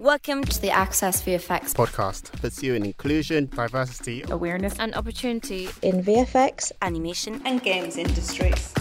Welcome 0.00 0.44
to 0.44 0.58
the 0.62 0.70
Access 0.70 1.22
VFX 1.22 1.74
podcast, 1.74 2.32
pursuing 2.40 2.86
inclusion, 2.86 3.50
diversity, 3.54 4.24
awareness, 4.30 4.78
and 4.78 4.94
opportunity 4.94 5.68
in 5.82 6.02
VFX, 6.02 6.72
animation, 6.80 7.42
and 7.44 7.62
games 7.62 7.98
industries. 7.98 8.72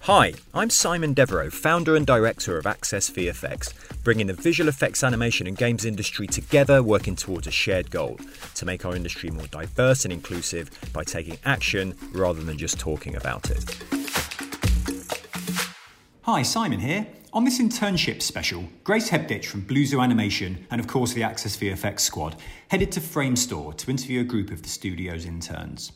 Hi, 0.00 0.32
I'm 0.54 0.70
Simon 0.70 1.12
Devereux, 1.12 1.50
founder 1.50 1.94
and 1.94 2.06
director 2.06 2.56
of 2.56 2.66
Access 2.66 3.10
VFX, 3.10 3.74
bringing 4.02 4.28
the 4.28 4.32
visual 4.32 4.70
effects 4.70 5.04
animation 5.04 5.46
and 5.46 5.54
games 5.54 5.84
industry 5.84 6.26
together, 6.26 6.82
working 6.82 7.16
towards 7.16 7.46
a 7.46 7.50
shared 7.50 7.90
goal 7.90 8.18
to 8.54 8.64
make 8.64 8.86
our 8.86 8.96
industry 8.96 9.28
more 9.28 9.46
diverse 9.48 10.06
and 10.06 10.12
inclusive 10.14 10.70
by 10.94 11.04
taking 11.04 11.36
action 11.44 11.98
rather 12.12 12.42
than 12.42 12.56
just 12.56 12.80
talking 12.80 13.14
about 13.14 13.50
it. 13.50 13.76
Hi, 16.22 16.40
Simon 16.40 16.80
here. 16.80 17.06
On 17.34 17.44
this 17.44 17.58
internship 17.58 18.20
special, 18.20 18.68
Grace 18.84 19.08
Hebditch 19.08 19.46
from 19.46 19.62
Blue-Zoo 19.62 20.02
Animation 20.02 20.66
and, 20.70 20.78
of 20.78 20.86
course, 20.86 21.14
the 21.14 21.22
Access 21.22 21.56
VFX 21.56 22.00
squad 22.00 22.36
headed 22.68 22.92
to 22.92 23.00
Framestore 23.00 23.74
to 23.78 23.90
interview 23.90 24.20
a 24.20 24.24
group 24.24 24.50
of 24.50 24.62
the 24.62 24.68
studio's 24.68 25.24
interns. 25.24 25.92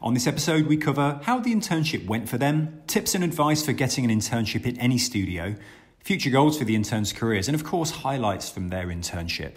On 0.00 0.14
this 0.14 0.28
episode, 0.28 0.66
we 0.66 0.76
cover 0.76 1.18
how 1.24 1.40
the 1.40 1.52
internship 1.52 2.06
went 2.06 2.28
for 2.28 2.38
them, 2.38 2.82
tips 2.86 3.16
and 3.16 3.24
advice 3.24 3.66
for 3.66 3.72
getting 3.72 4.04
an 4.04 4.16
internship 4.16 4.64
in 4.64 4.78
any 4.78 4.96
studio, 4.96 5.56
future 5.98 6.30
goals 6.30 6.56
for 6.56 6.64
the 6.64 6.76
interns' 6.76 7.12
careers, 7.12 7.48
and 7.48 7.56
of 7.56 7.64
course, 7.64 7.90
highlights 7.90 8.48
from 8.48 8.68
their 8.68 8.86
internship. 8.86 9.54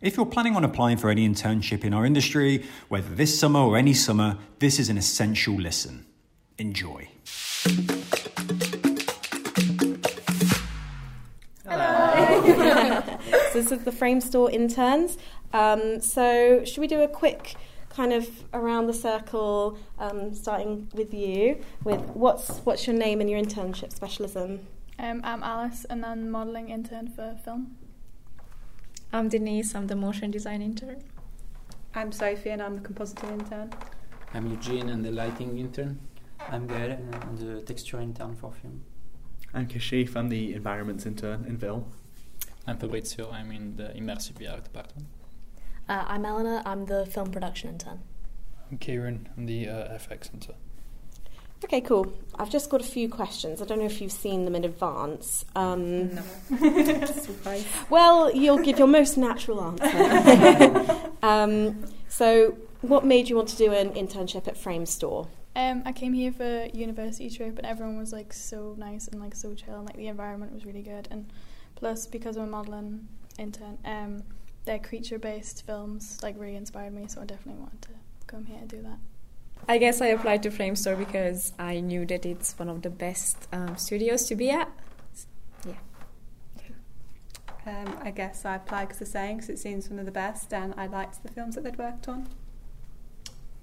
If 0.00 0.16
you're 0.16 0.26
planning 0.26 0.56
on 0.56 0.64
applying 0.64 0.96
for 0.96 1.08
any 1.08 1.28
internship 1.28 1.84
in 1.84 1.94
our 1.94 2.04
industry, 2.04 2.64
whether 2.88 3.14
this 3.14 3.38
summer 3.38 3.60
or 3.60 3.76
any 3.76 3.94
summer, 3.94 4.38
this 4.58 4.80
is 4.80 4.88
an 4.88 4.98
essential 4.98 5.54
listen. 5.54 6.04
Enjoy. 6.58 7.10
Hello. 13.34 13.50
this 13.52 13.72
is 13.72 13.84
the 13.84 13.90
Framestore 13.90 14.52
interns. 14.52 15.18
Um, 15.52 16.00
so, 16.00 16.64
should 16.64 16.80
we 16.80 16.86
do 16.86 17.02
a 17.02 17.08
quick 17.08 17.56
kind 17.88 18.12
of 18.12 18.28
around 18.52 18.86
the 18.86 18.92
circle, 18.92 19.76
um, 19.98 20.34
starting 20.34 20.88
with 20.94 21.12
you. 21.12 21.60
With 21.82 22.00
what's 22.10 22.58
what's 22.58 22.86
your 22.86 22.96
name 22.96 23.20
and 23.20 23.28
your 23.28 23.40
internship 23.40 23.92
specialism? 23.92 24.66
Um, 25.00 25.20
I'm 25.24 25.42
Alice, 25.42 25.84
and 25.90 26.04
I'm 26.06 26.30
modelling 26.30 26.68
intern 26.70 27.08
for 27.08 27.36
film. 27.44 27.76
I'm 29.12 29.28
Denise. 29.28 29.74
I'm 29.74 29.88
the 29.88 29.96
motion 29.96 30.30
design 30.30 30.62
intern. 30.62 31.02
I'm 31.94 32.12
Sophie, 32.12 32.50
and 32.50 32.62
I'm 32.62 32.76
the 32.76 32.88
compositing 32.88 33.32
intern. 33.32 33.72
I'm 34.32 34.46
Eugene, 34.48 34.88
and 34.90 35.04
the 35.04 35.10
lighting 35.10 35.58
intern. 35.58 35.98
I'm 36.38 36.68
Gael, 36.68 36.92
and 36.92 37.14
I'm 37.14 37.36
the 37.36 37.62
texture 37.62 38.00
intern 38.00 38.36
for 38.36 38.52
film. 38.52 38.82
I'm 39.52 39.66
Kashif. 39.66 40.14
I'm 40.14 40.28
the 40.28 40.54
environments 40.54 41.04
intern 41.04 41.44
in 41.48 41.58
film. 41.58 41.86
I'm 42.66 42.78
Fabrizio. 42.78 43.30
I'm 43.30 43.50
in 43.52 43.76
the 43.76 43.84
immersive 43.84 44.34
VR 44.34 44.62
department. 44.62 45.08
Uh, 45.88 46.04
I'm 46.06 46.24
Eleanor. 46.24 46.62
I'm 46.64 46.86
the 46.86 47.04
film 47.04 47.30
production 47.30 47.68
intern. 47.70 48.00
I'm 48.70 48.78
Kieran. 48.78 49.28
I'm 49.36 49.44
the 49.44 49.68
uh, 49.68 49.98
FX 49.98 50.32
intern. 50.32 50.56
Okay, 51.62 51.82
cool. 51.82 52.12
I've 52.38 52.50
just 52.50 52.70
got 52.70 52.80
a 52.80 52.84
few 52.84 53.08
questions. 53.08 53.60
I 53.60 53.66
don't 53.66 53.78
know 53.78 53.84
if 53.84 54.00
you've 54.00 54.12
seen 54.12 54.44
them 54.44 54.54
in 54.54 54.64
advance. 54.64 55.44
Um, 55.54 56.14
no. 56.14 56.22
well, 57.90 58.34
you'll 58.34 58.58
give 58.58 58.78
your 58.78 58.88
most 58.88 59.16
natural 59.16 59.62
answer. 59.62 61.10
um, 61.22 61.84
so, 62.08 62.56
what 62.80 63.04
made 63.04 63.28
you 63.28 63.36
want 63.36 63.48
to 63.48 63.56
do 63.56 63.72
an 63.72 63.90
internship 63.90 64.48
at 64.48 64.56
Framestore? 64.56 65.28
Um, 65.56 65.82
I 65.86 65.92
came 65.92 66.12
here 66.12 66.32
for 66.32 66.66
university 66.74 67.30
trip, 67.30 67.56
and 67.58 67.66
everyone 67.66 67.98
was 67.98 68.12
like 68.12 68.32
so 68.32 68.74
nice 68.78 69.08
and 69.08 69.20
like 69.20 69.34
so 69.34 69.54
chill, 69.54 69.76
and 69.76 69.86
like 69.86 69.96
the 69.96 70.08
environment 70.08 70.52
was 70.52 70.66
really 70.66 70.82
good. 70.82 71.08
And 71.10 71.30
plus, 71.74 72.06
because 72.06 72.36
I'm 72.36 72.44
a 72.44 72.46
modelling 72.46 73.08
intern, 73.38 73.78
um, 73.84 74.22
their 74.64 74.78
creature-based 74.78 75.66
films 75.66 76.18
like 76.22 76.34
really 76.38 76.56
inspired 76.56 76.94
me, 76.94 77.06
so 77.08 77.20
I 77.20 77.24
definitely 77.24 77.60
wanted 77.60 77.82
to 77.82 77.90
come 78.26 78.44
here 78.44 78.58
and 78.58 78.68
do 78.68 78.82
that. 78.82 78.98
I 79.68 79.78
guess 79.78 80.00
I 80.00 80.08
applied 80.08 80.42
to 80.42 80.50
Framestore 80.50 80.98
because 80.98 81.52
I 81.58 81.80
knew 81.80 82.04
that 82.06 82.26
it's 82.26 82.58
one 82.58 82.68
of 82.68 82.82
the 82.82 82.90
best 82.90 83.48
um, 83.52 83.76
studios 83.76 84.26
to 84.26 84.34
be 84.34 84.50
at. 84.50 84.68
Yeah. 85.66 85.74
Um, 87.66 87.98
I 88.02 88.10
guess 88.10 88.44
I 88.44 88.56
applied 88.56 88.88
because 88.88 88.98
the 88.98 89.06
saying, 89.06 89.36
because 89.36 89.48
it 89.48 89.58
seems 89.58 89.88
one 89.88 89.98
of 89.98 90.04
the 90.04 90.12
best, 90.12 90.52
and 90.52 90.74
I 90.76 90.86
liked 90.86 91.22
the 91.22 91.30
films 91.30 91.54
that 91.54 91.64
they'd 91.64 91.78
worked 91.78 92.08
on. 92.08 92.28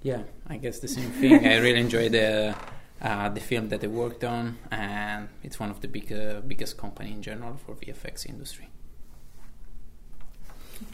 Yeah, 0.02 0.22
I 0.48 0.56
guess 0.56 0.80
the 0.80 0.88
same 0.88 1.10
thing. 1.10 1.46
I 1.46 1.58
really 1.58 1.78
enjoyed 1.78 2.10
the 2.10 2.56
uh, 3.02 3.28
the 3.28 3.40
film 3.40 3.68
that 3.68 3.80
they 3.80 3.88
worked 3.88 4.22
on, 4.22 4.58
and 4.70 5.28
it's 5.42 5.58
one 5.58 5.70
of 5.70 5.80
the 5.80 5.88
big, 5.88 6.12
uh, 6.12 6.40
biggest 6.46 6.78
company 6.78 7.10
in 7.10 7.20
general 7.20 7.56
for 7.66 7.74
VFX 7.74 8.26
industry. 8.28 8.68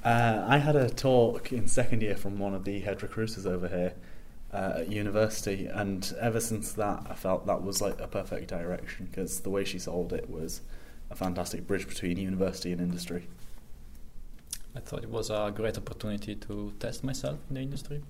Uh, 0.02 0.44
I 0.46 0.58
had 0.58 0.74
a 0.74 0.88
talk 0.88 1.52
in 1.52 1.68
second 1.68 2.02
year 2.02 2.16
from 2.16 2.38
one 2.38 2.54
of 2.54 2.64
the 2.64 2.80
head 2.80 3.02
recruiters 3.02 3.46
over 3.46 3.68
here 3.68 3.94
uh, 4.52 4.78
at 4.78 4.90
university, 4.90 5.66
and 5.66 6.14
ever 6.18 6.40
since 6.40 6.72
that, 6.72 7.06
I 7.08 7.14
felt 7.14 7.46
that 7.46 7.62
was 7.62 7.82
like 7.82 8.00
a 8.00 8.06
perfect 8.06 8.48
direction 8.48 9.08
because 9.10 9.40
the 9.40 9.50
way 9.50 9.64
she 9.64 9.78
sold 9.78 10.12
it 10.12 10.30
was 10.30 10.62
a 11.10 11.14
fantastic 11.14 11.66
bridge 11.66 11.86
between 11.86 12.16
university 12.16 12.72
and 12.72 12.80
industry. 12.80 13.26
I 14.74 14.80
thought 14.80 15.02
it 15.02 15.10
was 15.10 15.28
a 15.28 15.52
great 15.54 15.76
opportunity 15.76 16.34
to 16.36 16.72
test 16.78 17.04
myself 17.04 17.38
in 17.48 17.56
the 17.56 17.60
industry. 17.60 18.02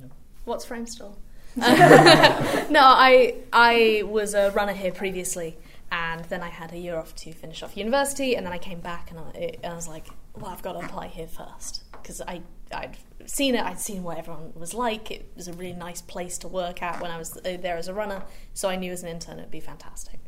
Yeah. 0.00 0.08
What's 0.44 0.66
Framestore? 0.66 1.14
no, 1.56 2.80
I 2.80 3.36
I 3.52 4.02
was 4.06 4.34
a 4.34 4.50
runner 4.50 4.72
here 4.72 4.90
previously, 4.90 5.56
and 5.92 6.24
then 6.24 6.42
I 6.42 6.48
had 6.48 6.72
a 6.72 6.78
year 6.78 6.96
off 6.96 7.14
to 7.16 7.32
finish 7.32 7.62
off 7.62 7.76
university, 7.76 8.34
and 8.34 8.44
then 8.44 8.52
I 8.52 8.58
came 8.58 8.80
back, 8.80 9.10
and 9.10 9.20
I, 9.20 9.56
I 9.62 9.74
was 9.74 9.86
like, 9.86 10.06
well, 10.34 10.50
I've 10.50 10.62
got 10.62 10.72
to 10.72 10.80
apply 10.80 11.06
here 11.06 11.28
first 11.28 11.84
because 11.92 12.20
I 12.20 12.42
I'd 12.72 12.96
seen 13.26 13.54
it, 13.54 13.64
I'd 13.64 13.78
seen 13.78 14.02
what 14.02 14.18
everyone 14.18 14.52
was 14.56 14.74
like. 14.74 15.10
It 15.12 15.30
was 15.36 15.46
a 15.46 15.52
really 15.52 15.74
nice 15.74 16.02
place 16.02 16.38
to 16.38 16.48
work 16.48 16.82
at 16.82 17.00
when 17.00 17.12
I 17.12 17.18
was 17.18 17.38
there 17.44 17.76
as 17.76 17.86
a 17.86 17.94
runner, 17.94 18.24
so 18.52 18.68
I 18.68 18.74
knew 18.74 18.90
as 18.90 19.04
an 19.04 19.08
intern 19.08 19.38
it'd 19.38 19.50
be 19.50 19.60
fantastic. 19.60 20.18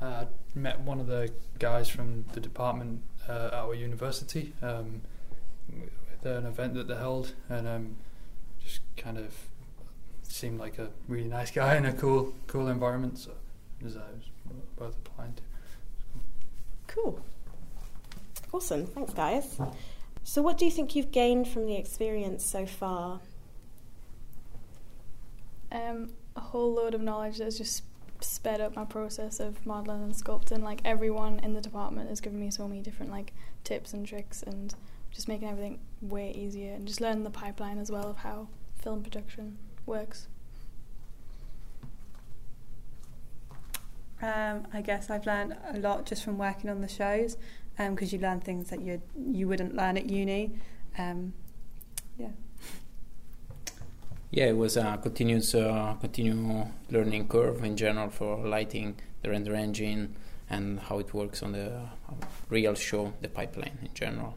I 0.00 0.04
uh, 0.04 0.24
met 0.56 0.80
one 0.80 0.98
of 0.98 1.06
the 1.06 1.30
guys 1.60 1.88
from 1.88 2.24
the 2.32 2.40
department 2.40 3.02
uh, 3.28 3.50
at 3.52 3.54
our 3.54 3.74
university 3.74 4.52
um, 4.60 5.02
at 6.20 6.26
an 6.26 6.46
event 6.46 6.74
that 6.74 6.88
they 6.88 6.96
held, 6.96 7.34
and 7.48 7.68
um, 7.68 7.96
just 8.64 8.80
kind 8.96 9.18
of 9.18 9.32
seemed 10.32 10.58
like 10.58 10.78
a 10.78 10.88
really 11.08 11.28
nice 11.28 11.50
guy 11.50 11.76
in 11.76 11.84
a 11.84 11.92
cool 11.92 12.34
cool 12.46 12.68
environment. 12.68 13.18
So 13.18 13.32
it 13.80 13.84
was, 13.84 13.96
uh, 13.96 14.00
it 14.10 14.16
was 14.16 14.56
worth 14.78 14.96
applying 15.06 15.34
to. 15.34 15.42
Cool. 16.86 17.20
Awesome. 18.52 18.86
Thanks, 18.86 19.14
guys. 19.14 19.58
So, 20.24 20.42
what 20.42 20.58
do 20.58 20.64
you 20.64 20.70
think 20.70 20.94
you've 20.94 21.10
gained 21.10 21.48
from 21.48 21.66
the 21.66 21.76
experience 21.76 22.44
so 22.44 22.66
far? 22.66 23.20
Um, 25.70 26.10
a 26.36 26.40
whole 26.40 26.72
load 26.72 26.94
of 26.94 27.00
knowledge 27.00 27.38
that's 27.38 27.56
just 27.56 27.82
sped 28.20 28.60
up 28.60 28.76
my 28.76 28.84
process 28.84 29.40
of 29.40 29.64
modelling 29.66 30.02
and 30.02 30.12
sculpting. 30.12 30.62
Like 30.62 30.80
everyone 30.84 31.40
in 31.40 31.54
the 31.54 31.60
department 31.60 32.08
has 32.08 32.20
given 32.20 32.38
me 32.38 32.50
so 32.50 32.68
many 32.68 32.82
different 32.82 33.10
like 33.10 33.32
tips 33.64 33.92
and 33.92 34.06
tricks, 34.06 34.42
and 34.42 34.74
just 35.10 35.28
making 35.28 35.48
everything 35.48 35.80
way 36.00 36.30
easier, 36.30 36.74
and 36.74 36.86
just 36.86 37.00
learning 37.00 37.24
the 37.24 37.30
pipeline 37.30 37.78
as 37.78 37.90
well 37.90 38.08
of 38.08 38.18
how 38.18 38.48
film 38.82 39.02
production 39.02 39.58
works. 39.86 40.28
Um, 44.22 44.68
I 44.72 44.82
guess 44.82 45.10
I've 45.10 45.26
learned 45.26 45.56
a 45.74 45.78
lot 45.78 46.06
just 46.06 46.22
from 46.24 46.38
working 46.38 46.70
on 46.70 46.80
the 46.80 46.88
shows 46.88 47.36
because 47.76 48.12
um, 48.12 48.18
you 48.18 48.18
learn 48.18 48.40
things 48.40 48.70
that 48.70 48.80
you 48.80 49.02
you 49.16 49.48
wouldn't 49.48 49.74
learn 49.74 49.96
at 49.96 50.08
uni. 50.08 50.52
Um, 50.96 51.32
yeah. 52.18 52.28
Yeah, 54.30 54.46
it 54.46 54.56
was 54.56 54.76
a 54.76 54.98
continuous, 55.02 55.54
uh, 55.54 55.94
learning 56.90 57.28
curve 57.28 57.62
in 57.64 57.76
general 57.76 58.08
for 58.08 58.38
lighting, 58.38 58.96
the 59.22 59.28
render 59.28 59.54
engine, 59.54 60.16
and 60.48 60.80
how 60.80 61.00
it 61.00 61.12
works 61.12 61.42
on 61.42 61.52
the 61.52 61.70
uh, 61.70 62.14
real 62.48 62.74
show, 62.74 63.12
the 63.20 63.28
pipeline 63.28 63.78
in 63.82 63.90
general. 63.92 64.34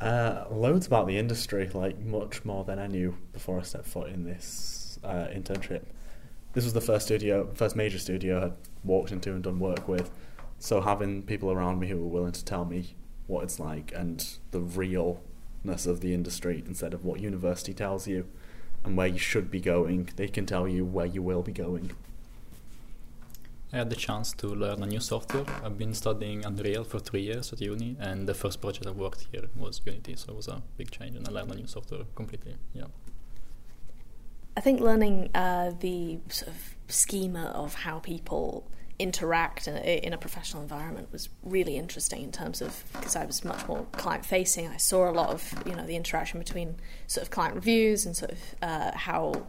Uh, 0.00 0.44
loads 0.50 0.86
about 0.86 1.06
the 1.06 1.16
industry, 1.16 1.70
like 1.72 1.98
much 1.98 2.44
more 2.44 2.64
than 2.64 2.78
I 2.78 2.86
knew 2.86 3.16
before 3.32 3.58
I 3.58 3.62
stepped 3.62 3.86
foot 3.86 4.10
in 4.10 4.24
this 4.24 4.98
uh, 5.02 5.28
internship. 5.32 5.82
This 6.52 6.64
was 6.64 6.74
the 6.74 6.80
first 6.80 7.06
studio, 7.06 7.50
first 7.54 7.76
major 7.76 7.98
studio 7.98 8.46
I 8.46 8.52
walked 8.86 9.12
into 9.12 9.32
and 9.32 9.42
done 9.42 9.58
work 9.58 9.88
with. 9.88 10.10
So 10.58 10.80
having 10.80 11.22
people 11.22 11.50
around 11.50 11.80
me 11.80 11.88
who 11.88 11.98
were 11.98 12.08
willing 12.08 12.32
to 12.32 12.44
tell 12.44 12.64
me 12.64 12.94
what 13.26 13.44
it's 13.44 13.58
like 13.58 13.92
and 13.94 14.26
the 14.50 14.60
realness 14.60 15.86
of 15.86 16.00
the 16.00 16.14
industry 16.14 16.62
instead 16.66 16.94
of 16.94 17.04
what 17.04 17.20
university 17.20 17.74
tells 17.74 18.06
you 18.06 18.26
and 18.84 18.96
where 18.96 19.06
you 19.06 19.18
should 19.18 19.50
be 19.50 19.60
going, 19.60 20.10
they 20.16 20.28
can 20.28 20.46
tell 20.46 20.68
you 20.68 20.84
where 20.84 21.06
you 21.06 21.22
will 21.22 21.42
be 21.42 21.52
going. 21.52 21.92
I 23.76 23.80
had 23.80 23.90
the 23.90 23.96
chance 23.96 24.32
to 24.38 24.46
learn 24.46 24.82
a 24.82 24.86
new 24.86 25.00
software. 25.00 25.44
I've 25.62 25.76
been 25.76 25.92
studying 25.92 26.46
Unreal 26.46 26.82
for 26.82 26.98
three 26.98 27.20
years 27.20 27.52
at 27.52 27.60
uni, 27.60 27.94
and 28.00 28.26
the 28.26 28.32
first 28.32 28.62
project 28.62 28.86
I 28.86 28.90
worked 28.90 29.26
here 29.30 29.50
was 29.54 29.82
Unity, 29.84 30.16
so 30.16 30.32
it 30.32 30.36
was 30.36 30.48
a 30.48 30.62
big 30.78 30.90
change, 30.90 31.14
and 31.14 31.28
I 31.28 31.30
learned 31.30 31.52
a 31.52 31.56
new 31.56 31.66
software 31.66 32.04
completely. 32.14 32.54
Yeah. 32.72 32.86
I 34.56 34.62
think 34.62 34.80
learning 34.80 35.28
uh, 35.34 35.72
the 35.78 36.20
sort 36.30 36.52
of 36.52 36.74
schema 36.88 37.48
of 37.54 37.74
how 37.74 37.98
people 37.98 38.66
interact 38.98 39.68
in 39.68 39.76
a, 39.76 40.06
in 40.06 40.14
a 40.14 40.16
professional 40.16 40.62
environment 40.62 41.12
was 41.12 41.28
really 41.42 41.76
interesting 41.76 42.22
in 42.22 42.32
terms 42.32 42.62
of 42.62 42.82
because 42.94 43.14
I 43.14 43.26
was 43.26 43.44
much 43.44 43.68
more 43.68 43.86
client 43.92 44.24
facing. 44.24 44.68
I 44.68 44.78
saw 44.78 45.10
a 45.10 45.12
lot 45.12 45.28
of 45.28 45.52
you 45.66 45.74
know 45.74 45.86
the 45.86 45.96
interaction 45.96 46.38
between 46.38 46.76
sort 47.08 47.26
of 47.26 47.30
client 47.30 47.54
reviews 47.54 48.06
and 48.06 48.16
sort 48.16 48.32
of 48.32 48.38
uh, 48.62 48.92
how 48.96 49.46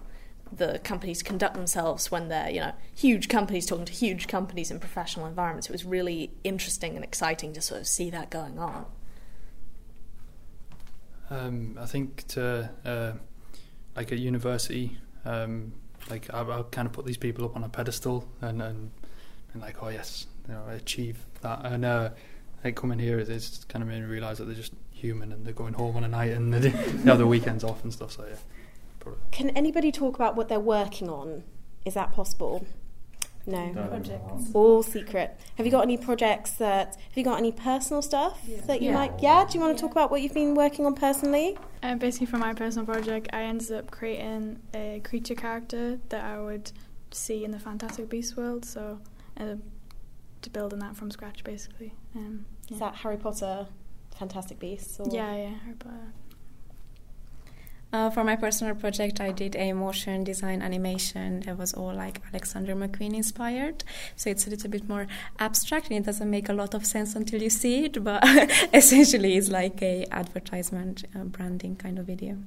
the 0.52 0.80
companies 0.84 1.24
conduct 1.24 1.56
themselves 1.56 2.12
when 2.12 2.28
they're 2.30 2.50
you 2.50 2.60
know 2.60 2.74
huge 2.96 3.28
companies 3.30 3.66
talking 3.66 3.86
to 3.86 3.94
huge 3.94 4.28
companies 4.28 4.72
in 4.72 4.80
professional 4.80 5.26
environments. 5.26 5.68
It 5.68 5.74
was 5.74 5.86
really 5.86 6.32
interesting 6.44 6.96
and 6.96 7.04
exciting 7.04 7.54
to 7.54 7.62
sort 7.62 7.82
of 7.82 7.88
see 7.88 8.10
that 8.10 8.30
going 8.30 8.60
on. 8.60 8.86
Um, 11.30 11.78
I 11.80 11.86
think 11.86 12.26
to 12.30 12.70
uh, 12.86 13.12
like 13.96 14.12
at 14.12 14.20
university, 14.20 14.98
um, 15.26 15.74
like 16.10 16.34
I, 16.34 16.42
I 16.42 16.64
kind 16.72 16.86
of 16.86 16.94
put 16.94 17.06
these 17.06 17.18
people 17.18 17.46
up 17.46 17.56
on 17.56 17.64
a 17.64 17.70
pedestal 17.70 18.28
and 18.42 18.62
and, 18.62 18.92
and 19.54 19.62
like 19.62 19.84
oh 19.84 19.90
yes, 19.90 20.28
you 20.48 20.54
know, 20.54 20.64
achieve 20.70 21.18
that 21.42 21.66
and 21.66 21.86
uh, 21.86 22.10
like 22.64 22.76
coming 22.76 23.00
here 23.00 23.20
it's 23.20 23.64
kind 23.66 23.84
of 23.84 23.90
made 23.90 24.02
me 24.02 24.08
realise 24.08 24.40
that 24.40 24.46
they're 24.46 24.56
just 24.56 24.74
human 24.92 25.32
and 25.32 25.46
they're 25.46 25.54
going 25.54 25.74
home 25.74 25.96
on 25.96 26.04
a 26.04 26.08
night 26.08 26.32
and 26.32 26.54
they, 26.54 26.60
they 26.70 27.10
have 27.10 27.22
weekends 27.22 27.64
off 27.64 27.84
and 27.84 27.94
stuff. 27.94 28.12
So 28.14 28.26
yeah. 28.28 28.36
Probably. 29.08 29.28
Can 29.32 29.50
anybody 29.52 29.92
talk 29.92 30.16
about 30.16 30.36
what 30.36 30.50
they're 30.50 30.60
working 30.60 31.10
on? 31.10 31.44
Is 31.86 31.94
that 31.96 32.12
possible? 32.14 32.66
No. 33.46 33.70
Projects. 33.72 34.52
All 34.54 34.84
secret. 34.84 35.40
Have 35.56 35.66
you 35.66 35.72
got 35.72 35.84
any 35.84 35.96
projects 35.98 36.52
that? 36.54 36.96
Have 36.98 37.16
you 37.18 37.24
got 37.24 37.38
any 37.38 37.54
personal 37.54 38.02
stuff 38.02 38.42
Yeah. 38.46 38.60
that 38.68 38.82
you 38.82 38.90
Yeah. 38.90 38.98
like? 38.98 39.14
Yeah. 39.22 39.46
Do 39.46 39.58
you 39.58 39.64
want 39.64 39.78
to 39.78 39.82
talk 39.82 39.92
about 39.92 40.12
what 40.12 40.22
you've 40.22 40.34
been 40.34 40.54
working 40.54 40.86
on 40.86 40.94
personally? 40.96 41.58
Uh, 41.82 41.96
basically, 41.96 42.28
for 42.28 42.38
my 42.38 42.54
personal 42.54 42.86
project, 42.86 43.30
I 43.32 43.44
ended 43.44 43.72
up 43.72 43.90
creating 43.90 44.60
a 44.74 45.00
creature 45.06 45.36
character 45.36 46.00
that 46.10 46.26
I 46.26 46.42
would 46.42 46.74
see 47.12 47.46
in 47.46 47.52
the 47.52 47.60
Fantastic 47.60 48.10
Beasts 48.10 48.36
world. 48.36 48.66
So, 48.66 49.00
I 49.38 49.42
ended 49.44 49.60
up 49.60 49.64
to 50.42 50.50
building 50.50 50.80
that 50.80 50.98
from 50.98 51.10
scratch, 51.10 51.44
basically. 51.46 51.94
Um, 52.16 52.46
Is 52.70 52.80
that 52.80 52.96
Harry 52.96 53.16
Potter, 53.18 53.68
Fantastic 54.20 54.60
Beasts? 54.60 55.00
Or? 55.00 55.08
Yeah, 55.10 55.34
yeah, 55.38 55.50
Harry 55.64 55.76
Potter. 55.80 56.12
Uh, 57.94 58.10
for 58.10 58.24
my 58.24 58.36
personal 58.36 58.76
project, 58.76 59.22
I 59.22 59.32
did 59.32 59.56
a 59.56 59.72
motion 59.72 60.26
design 60.26 60.62
animation 60.62 61.40
that 61.42 61.58
was 61.58 61.74
all 61.74 61.94
like 61.94 62.22
Alexander 62.30 62.76
McQueen 62.76 63.16
inspired. 63.16 63.86
So 64.18 64.30
it's 64.30 64.46
a 64.46 64.50
little 64.50 64.70
bit 64.70 64.90
more 64.90 65.08
abstract 65.40 65.90
and 65.90 65.98
it 65.98 66.06
doesn't 66.06 66.30
make 66.30 66.50
a 66.50 66.54
lot 66.54 66.74
of 66.74 66.86
sense 66.86 67.16
until 67.16 67.42
you 67.42 67.50
see 67.50 67.86
it, 67.86 68.04
but 68.04 68.22
essentially 68.74 69.38
it's 69.38 69.50
like 69.50 69.82
a 69.82 70.06
advertisement 70.12 71.06
uh, 71.16 71.24
branding 71.24 71.78
kind 71.78 71.98
of 71.98 72.06
video. 72.06 72.38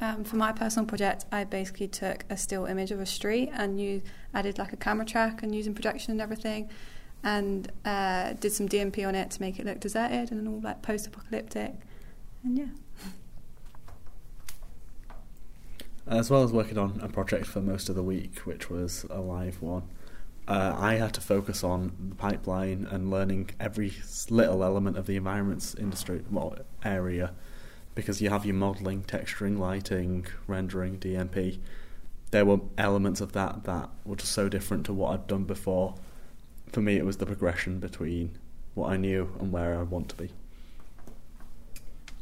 Um, 0.00 0.24
for 0.24 0.36
my 0.36 0.52
personal 0.52 0.86
project, 0.86 1.26
I 1.30 1.44
basically 1.44 1.88
took 1.88 2.24
a 2.30 2.36
still 2.38 2.64
image 2.64 2.90
of 2.90 3.00
a 3.00 3.06
street 3.06 3.50
and 3.52 3.78
you 3.80 4.02
added 4.32 4.58
like 4.58 4.72
a 4.72 4.76
camera 4.76 5.04
track 5.04 5.42
and 5.42 5.54
using 5.54 5.74
projection 5.74 6.12
and 6.12 6.20
everything, 6.22 6.70
and 7.22 7.70
uh, 7.84 8.32
did 8.32 8.52
some 8.52 8.68
DMP 8.68 9.06
on 9.06 9.14
it 9.14 9.30
to 9.32 9.40
make 9.42 9.58
it 9.58 9.66
look 9.66 9.78
deserted 9.78 10.32
and 10.32 10.48
all 10.48 10.60
like 10.60 10.82
post-apocalyptic, 10.82 11.74
and 12.42 12.58
yeah. 12.58 12.66
As 16.06 16.30
well 16.30 16.42
as 16.42 16.52
working 16.52 16.76
on 16.76 17.00
a 17.02 17.08
project 17.08 17.46
for 17.46 17.60
most 17.60 17.88
of 17.88 17.94
the 17.94 18.02
week, 18.02 18.40
which 18.40 18.68
was 18.68 19.06
a 19.08 19.20
live 19.20 19.62
one, 19.62 19.84
uh, 20.46 20.76
I 20.76 20.94
had 20.94 21.14
to 21.14 21.22
focus 21.22 21.64
on 21.64 21.92
the 22.10 22.14
pipeline 22.14 22.86
and 22.90 23.10
learning 23.10 23.50
every 23.58 23.94
little 24.28 24.62
element 24.62 24.98
of 24.98 25.06
the 25.06 25.16
environments 25.16 25.74
industry 25.74 26.22
well, 26.30 26.56
area, 26.84 27.32
because 27.94 28.20
you 28.20 28.28
have 28.28 28.44
your 28.44 28.54
modelling, 28.54 29.04
texturing, 29.04 29.58
lighting, 29.58 30.26
rendering, 30.46 30.98
DMP. 30.98 31.58
There 32.30 32.44
were 32.44 32.60
elements 32.76 33.22
of 33.22 33.32
that 33.32 33.64
that 33.64 33.88
were 34.04 34.16
just 34.16 34.32
so 34.32 34.50
different 34.50 34.84
to 34.86 34.92
what 34.92 35.14
I'd 35.14 35.26
done 35.26 35.44
before. 35.44 35.94
For 36.66 36.82
me, 36.82 36.96
it 36.96 37.06
was 37.06 37.16
the 37.16 37.26
progression 37.26 37.78
between 37.78 38.36
what 38.74 38.90
I 38.90 38.98
knew 38.98 39.32
and 39.40 39.50
where 39.52 39.78
I 39.78 39.82
want 39.82 40.10
to 40.10 40.16
be. 40.16 40.30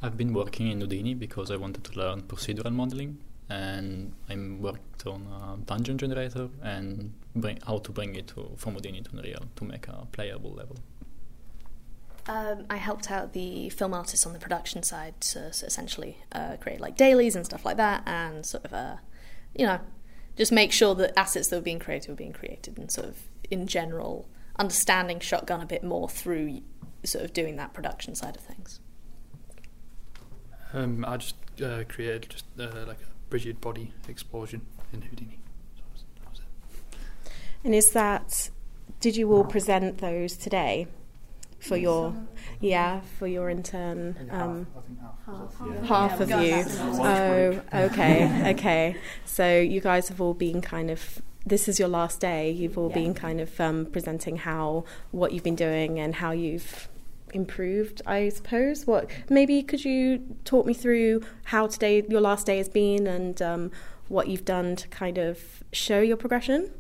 I've 0.01 0.17
been 0.17 0.33
working 0.33 0.69
in 0.69 0.81
Houdini 0.81 1.15
because 1.15 1.51
I 1.51 1.57
wanted 1.57 1.83
to 1.85 1.99
learn 1.99 2.23
procedural 2.23 2.73
modeling, 2.73 3.19
and 3.53 4.13
I 4.31 4.37
worked 4.61 5.07
on 5.07 5.21
a 5.27 5.57
dungeon 5.67 5.99
generator 5.99 6.49
and 6.63 7.13
bring, 7.37 7.59
how 7.67 7.79
to 7.79 7.93
bring 7.93 8.15
it 8.17 8.29
to, 8.29 8.51
from 8.57 8.75
Houdini 8.75 9.03
to 9.03 9.11
Unreal 9.13 9.45
to 9.57 9.65
make 9.65 9.89
a 9.89 10.07
playable 10.11 10.53
level. 10.53 10.77
Um, 12.27 12.67
I 12.71 12.77
helped 12.77 13.11
out 13.11 13.33
the 13.33 13.69
film 13.71 13.93
artists 13.93 14.27
on 14.27 14.33
the 14.33 14.39
production 14.39 14.83
side 14.83 15.21
to, 15.33 15.53
so 15.53 15.67
essentially 15.67 16.19
uh, 16.31 16.57
create 16.61 16.81
like 16.81 16.97
dailies 16.97 17.35
and 17.37 17.45
stuff 17.45 17.65
like 17.65 17.77
that, 17.77 18.03
and 18.07 18.47
sort 18.47 18.65
of, 18.65 18.73
uh, 18.73 18.97
you 19.59 19.67
know, 19.67 19.81
just 20.37 20.53
make 20.53 20.73
sure 20.73 20.95
that 20.95 21.19
assets 21.19 21.49
that 21.49 21.57
were 21.57 21.63
being 21.63 21.81
created 21.81 22.09
were 22.09 22.15
being 22.15 22.33
created, 22.33 22.79
and 22.79 22.91
sort 22.91 23.09
of 23.09 23.17
in 23.51 23.67
general 23.67 24.29
understanding 24.57 25.19
shotgun 25.21 25.61
a 25.61 25.67
bit 25.67 25.83
more 25.83 26.09
through 26.09 26.61
sort 27.05 27.25
of 27.25 27.33
doing 27.33 27.57
that 27.57 27.73
production 27.75 28.15
side 28.15 28.37
of 28.37 28.43
things. 28.43 28.81
Um, 30.73 31.05
I 31.07 31.17
just 31.17 31.37
uh, 31.61 31.83
created 31.89 32.31
just 32.31 32.47
uh, 32.59 32.87
like 32.87 33.01
a 33.01 33.13
rigid 33.33 33.61
body 33.61 33.93
explosion 34.09 34.63
in 34.93 35.03
Houdini. 35.03 35.39
And 37.65 37.75
is 37.75 37.91
that? 37.91 38.51
Did 39.01 39.17
you 39.17 39.33
all 39.33 39.45
present 39.45 39.99
those 39.99 40.37
today 40.37 40.87
for 41.59 41.77
your? 41.77 42.15
Yeah, 42.61 43.01
for 43.19 43.27
your 43.27 43.49
intern. 43.51 44.29
Um, 44.31 44.67
half 45.85 46.21
of 46.21 46.31
you. 46.31 46.65
Oh, 47.01 47.63
okay, 47.73 48.51
okay. 48.55 48.97
So 49.25 49.59
you 49.59 49.81
guys 49.81 50.09
have 50.09 50.21
all 50.21 50.35
been 50.35 50.61
kind 50.61 50.91
of. 50.91 51.23
This 51.45 51.69
is 51.69 51.81
your 51.81 51.89
last 51.89 52.21
day. 52.21 52.51
You've 52.51 52.79
all 52.79 52.91
been 52.91 53.15
kind 53.15 53.41
of 53.41 53.61
um, 53.61 53.87
presenting 53.87 54.37
how 54.37 54.85
what 55.11 55.33
you've 55.33 55.43
been 55.43 55.57
doing 55.57 55.99
and 55.99 56.15
how 56.17 56.31
you've 56.31 56.89
improved. 57.33 58.03
I 58.07 58.29
suppose. 58.29 58.87
What 58.87 59.11
maybe 59.29 59.63
could 59.63 59.85
you 59.85 60.37
talk 60.45 60.67
me 60.67 60.75
through 60.75 61.23
how 61.45 61.67
today 61.67 62.03
your 62.09 62.21
last 62.21 62.47
day 62.47 62.59
has 62.59 62.69
been 62.69 63.07
and 63.07 63.41
um, 63.43 63.71
what 64.09 64.29
you've 64.29 64.45
done 64.45 64.77
to 64.77 64.89
kind 64.89 65.19
of 65.19 65.63
show 65.73 66.01
your 66.01 66.17
progression? 66.17 66.71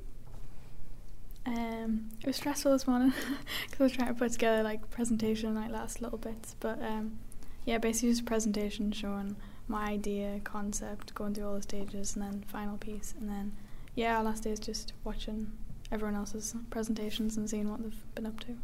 Um, 1.44 2.10
it 2.20 2.26
was 2.26 2.36
stressful 2.36 2.72
this 2.72 2.86
morning 2.86 3.12
because 3.66 3.80
I 3.80 3.82
was 3.82 3.92
trying 3.92 4.08
to 4.08 4.14
put 4.14 4.32
together 4.32 4.62
like 4.62 4.88
presentation 4.90 5.54
like 5.54 5.70
last 5.70 6.00
little 6.00 6.18
bits, 6.18 6.54
but 6.60 6.80
um, 6.82 7.18
yeah, 7.64 7.78
basically 7.78 8.10
just 8.10 8.24
presentation 8.26 8.92
showing 8.92 9.36
my 9.66 9.86
idea, 9.86 10.40
concept, 10.44 11.14
going 11.14 11.34
through 11.34 11.46
all 11.46 11.54
the 11.54 11.62
stages, 11.62 12.14
and 12.14 12.24
then 12.24 12.44
final 12.46 12.76
piece, 12.76 13.14
and 13.18 13.28
then 13.28 13.52
yeah, 13.94 14.18
our 14.18 14.24
last 14.24 14.44
day 14.44 14.50
is 14.50 14.60
just 14.60 14.92
watching 15.04 15.50
everyone 15.90 16.16
else's 16.16 16.54
presentations 16.70 17.36
and 17.36 17.50
seeing 17.50 17.68
what 17.68 17.82
they've 17.82 18.14
been 18.14 18.26
up 18.26 18.38
to. 18.40 18.56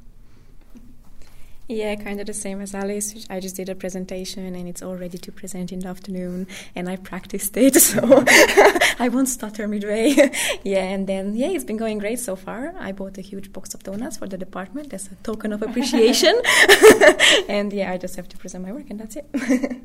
Yeah, 1.69 1.97
kind 1.97 2.19
of 2.19 2.27
the 2.27 2.33
same 2.33 2.63
as 2.63 2.75
Alice. 2.75 3.27
I 3.29 3.41
just 3.41 3.57
did 3.57 3.69
a 3.69 3.75
presentation 3.75 4.55
and 4.55 4.67
it's 4.67 4.83
all 4.83 4.97
ready 4.97 5.19
to 5.19 5.31
present 5.31 5.71
in 5.71 5.81
the 5.81 5.89
afternoon, 5.89 6.47
and 6.75 6.89
I 6.89 6.97
practiced 6.97 7.55
it, 7.59 7.75
so 7.89 8.01
I 8.99 9.11
won't 9.13 9.29
stutter 9.29 9.69
midway. 9.69 10.15
yeah, 10.65 10.85
and 10.85 11.07
then 11.07 11.37
yeah, 11.37 11.49
it's 11.49 11.65
been 11.65 11.77
going 11.77 11.99
great 11.99 12.21
so 12.21 12.37
far. 12.37 12.75
I 12.79 12.93
bought 12.93 13.19
a 13.19 13.21
huge 13.21 13.53
box 13.53 13.75
of 13.75 13.83
donuts 13.83 14.17
for 14.17 14.27
the 14.27 14.39
department 14.39 14.95
as 14.95 15.13
a 15.13 15.15
token 15.17 15.53
of 15.53 15.61
appreciation, 15.61 16.41
and 17.49 17.71
yeah, 17.71 17.93
I 17.93 17.99
just 17.99 18.17
have 18.17 18.29
to 18.31 18.39
present 18.39 18.65
my 18.65 18.73
work, 18.73 18.89
and 18.89 18.99
that's 18.99 19.17
it. 19.17 19.83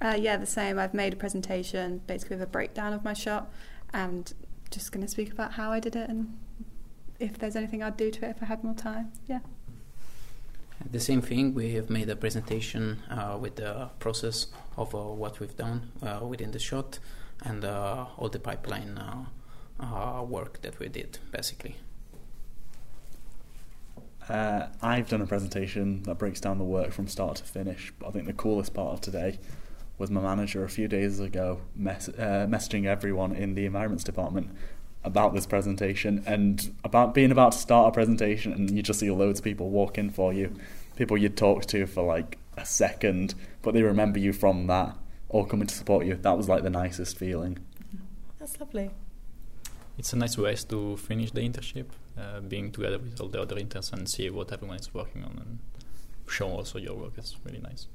Uh, 0.00 0.16
yeah, 0.20 0.36
the 0.36 0.46
same. 0.46 0.78
I've 0.78 0.94
made 0.94 1.14
a 1.14 1.16
presentation 1.16 2.02
basically 2.06 2.36
with 2.36 2.44
a 2.44 2.50
breakdown 2.50 2.92
of 2.92 3.02
my 3.04 3.14
shot 3.14 3.50
and 3.92 4.32
just 4.70 4.92
going 4.92 5.04
to 5.04 5.10
speak 5.10 5.32
about 5.32 5.52
how 5.52 5.72
I 5.72 5.80
did 5.80 5.96
it 5.96 6.08
and 6.08 6.38
if 7.18 7.38
there's 7.38 7.56
anything 7.56 7.82
I'd 7.82 7.96
do 7.96 8.10
to 8.10 8.26
it 8.26 8.36
if 8.36 8.42
I 8.42 8.46
had 8.46 8.62
more 8.62 8.74
time. 8.74 9.10
Yeah. 9.26 9.40
The 10.84 11.00
same 11.00 11.20
thing, 11.20 11.54
we 11.54 11.74
have 11.74 11.90
made 11.90 12.08
a 12.08 12.16
presentation 12.16 13.02
uh, 13.10 13.36
with 13.40 13.56
the 13.56 13.90
process 13.98 14.46
of 14.76 14.94
uh, 14.94 14.98
what 14.98 15.40
we've 15.40 15.56
done 15.56 15.90
uh, 16.02 16.24
within 16.24 16.52
the 16.52 16.58
shot 16.58 16.98
and 17.44 17.64
all 17.64 18.28
the 18.30 18.38
pipeline 18.38 18.98
work 20.28 20.62
that 20.62 20.78
we 20.78 20.88
did, 20.88 21.18
basically. 21.30 21.76
Uh, 24.28 24.66
I've 24.82 25.08
done 25.08 25.22
a 25.22 25.26
presentation 25.26 26.02
that 26.02 26.18
breaks 26.18 26.40
down 26.40 26.58
the 26.58 26.64
work 26.64 26.92
from 26.92 27.08
start 27.08 27.36
to 27.36 27.44
finish. 27.44 27.92
But 27.98 28.08
I 28.08 28.10
think 28.10 28.26
the 28.26 28.34
coolest 28.34 28.74
part 28.74 28.92
of 28.92 29.00
today 29.00 29.38
was 29.96 30.10
my 30.10 30.20
manager 30.20 30.64
a 30.64 30.68
few 30.68 30.86
days 30.86 31.18
ago 31.18 31.60
mess- 31.74 32.08
uh, 32.10 32.46
messaging 32.48 32.84
everyone 32.84 33.32
in 33.32 33.54
the 33.54 33.66
environments 33.66 34.04
department 34.04 34.50
about 35.04 35.34
this 35.34 35.46
presentation 35.46 36.22
and 36.26 36.74
about 36.84 37.14
being 37.14 37.30
about 37.30 37.52
to 37.52 37.58
start 37.58 37.88
a 37.88 37.92
presentation, 37.92 38.52
and 38.52 38.70
you 38.70 38.82
just 38.82 39.00
see 39.00 39.10
loads 39.10 39.40
of 39.40 39.44
people 39.44 39.70
walk 39.70 39.98
in 39.98 40.10
for 40.10 40.32
you, 40.32 40.54
people 40.96 41.16
you'd 41.16 41.36
talked 41.36 41.68
to 41.68 41.86
for 41.86 42.02
like 42.02 42.38
a 42.56 42.64
second, 42.66 43.34
but 43.62 43.74
they 43.74 43.82
remember 43.82 44.18
you 44.18 44.32
from 44.32 44.66
that, 44.66 44.96
all 45.28 45.44
coming 45.44 45.66
to 45.66 45.74
support 45.74 46.06
you. 46.06 46.14
That 46.14 46.36
was 46.36 46.48
like 46.48 46.62
the 46.62 46.70
nicest 46.70 47.16
feeling. 47.16 47.58
That's 48.38 48.58
lovely. 48.60 48.90
It's 49.96 50.12
a 50.12 50.16
nice 50.16 50.38
way 50.38 50.54
to 50.54 50.96
finish 50.96 51.30
the 51.32 51.40
internship, 51.40 51.86
uh, 52.16 52.40
being 52.40 52.70
together 52.70 52.98
with 52.98 53.20
all 53.20 53.28
the 53.28 53.40
other 53.40 53.58
interns 53.58 53.92
and 53.92 54.08
see 54.08 54.30
what 54.30 54.52
everyone 54.52 54.78
is 54.78 54.94
working 54.94 55.24
on 55.24 55.38
and 55.38 55.58
show 56.28 56.48
also 56.48 56.78
your 56.78 56.94
work. 56.94 57.12
It's 57.16 57.36
really 57.44 57.60
nice. 57.60 57.86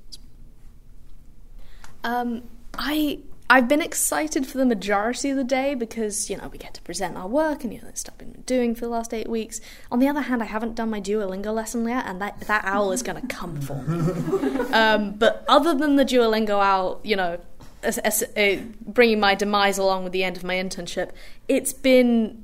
Um, 2.03 2.43
I 2.73 3.19
I've 3.49 3.67
been 3.67 3.81
excited 3.81 4.47
for 4.47 4.57
the 4.57 4.65
majority 4.65 5.29
of 5.29 5.37
the 5.37 5.43
day 5.43 5.75
because 5.75 6.29
you 6.29 6.37
know 6.37 6.47
we 6.47 6.57
get 6.57 6.73
to 6.75 6.81
present 6.81 7.17
our 7.17 7.27
work 7.27 7.63
and 7.63 7.73
you 7.73 7.81
know 7.81 7.89
the 7.89 7.97
stuff 7.97 8.15
I've 8.19 8.31
been 8.31 8.41
doing 8.43 8.73
for 8.73 8.81
the 8.81 8.89
last 8.89 9.13
eight 9.13 9.29
weeks. 9.29 9.61
On 9.91 9.99
the 9.99 10.07
other 10.07 10.21
hand, 10.21 10.41
I 10.41 10.45
haven't 10.45 10.75
done 10.75 10.89
my 10.89 11.01
Duolingo 11.01 11.53
lesson 11.53 11.87
yet, 11.87 12.05
and 12.07 12.21
that 12.21 12.41
that 12.41 12.63
owl 12.65 12.91
is 12.91 13.03
going 13.03 13.21
to 13.21 13.27
come 13.27 13.61
for 13.61 13.81
me. 13.83 14.59
um, 14.73 15.11
but 15.15 15.43
other 15.47 15.73
than 15.73 15.97
the 15.97 16.05
Duolingo 16.05 16.63
owl, 16.63 16.99
you 17.03 17.15
know, 17.15 17.39
as, 17.83 17.97
as, 17.99 18.23
uh, 18.35 18.57
bringing 18.81 19.19
my 19.19 19.35
demise 19.35 19.77
along 19.77 20.03
with 20.05 20.13
the 20.13 20.23
end 20.23 20.37
of 20.37 20.43
my 20.43 20.55
internship, 20.55 21.11
it's 21.47 21.73
been 21.73 22.43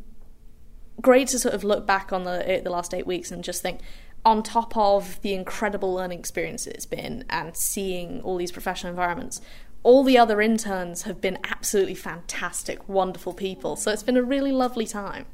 great 1.01 1.29
to 1.29 1.39
sort 1.39 1.55
of 1.55 1.63
look 1.63 1.87
back 1.87 2.11
on 2.11 2.25
the 2.25 2.61
the 2.63 2.69
last 2.69 2.93
eight 2.93 3.07
weeks 3.07 3.31
and 3.31 3.43
just 3.43 3.61
think 3.61 3.79
on 4.25 4.43
top 4.43 4.75
of 4.75 5.21
the 5.21 5.33
incredible 5.33 5.93
learning 5.93 6.19
experience 6.19 6.67
it's 6.67 6.85
been 6.85 7.23
and 7.29 7.55
seeing 7.55 8.21
all 8.21 8.37
these 8.37 8.51
professional 8.51 8.89
environments, 8.89 9.41
all 9.83 10.03
the 10.03 10.17
other 10.17 10.41
interns 10.41 11.03
have 11.03 11.21
been 11.21 11.37
absolutely 11.43 11.95
fantastic, 11.95 12.87
wonderful 12.89 13.33
people. 13.33 13.75
So 13.75 13.91
it's 13.91 14.03
been 14.03 14.17
a 14.17 14.23
really 14.23 14.51
lovely 14.51 14.85
time. 14.85 15.25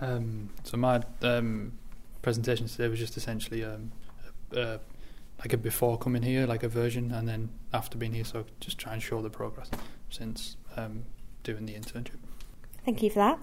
Um, 0.00 0.50
so 0.64 0.76
my 0.76 1.02
um, 1.22 1.72
presentation 2.20 2.66
today 2.66 2.88
was 2.88 2.98
just 2.98 3.16
essentially 3.16 3.64
um, 3.64 3.92
uh, 4.54 4.78
like 5.38 5.52
a 5.52 5.56
before 5.56 5.98
coming 5.98 6.22
here, 6.22 6.46
like 6.46 6.62
a 6.62 6.68
version, 6.68 7.12
and 7.12 7.26
then 7.26 7.50
after 7.72 7.96
being 7.96 8.12
here. 8.12 8.24
So 8.24 8.44
just 8.60 8.78
try 8.78 8.92
and 8.92 9.02
show 9.02 9.22
the 9.22 9.30
progress 9.30 9.70
since 10.10 10.56
um, 10.76 11.04
doing 11.42 11.66
the 11.66 11.74
internship. 11.74 12.18
Thank 12.84 13.02
you 13.02 13.10
for 13.10 13.18
that. 13.18 13.38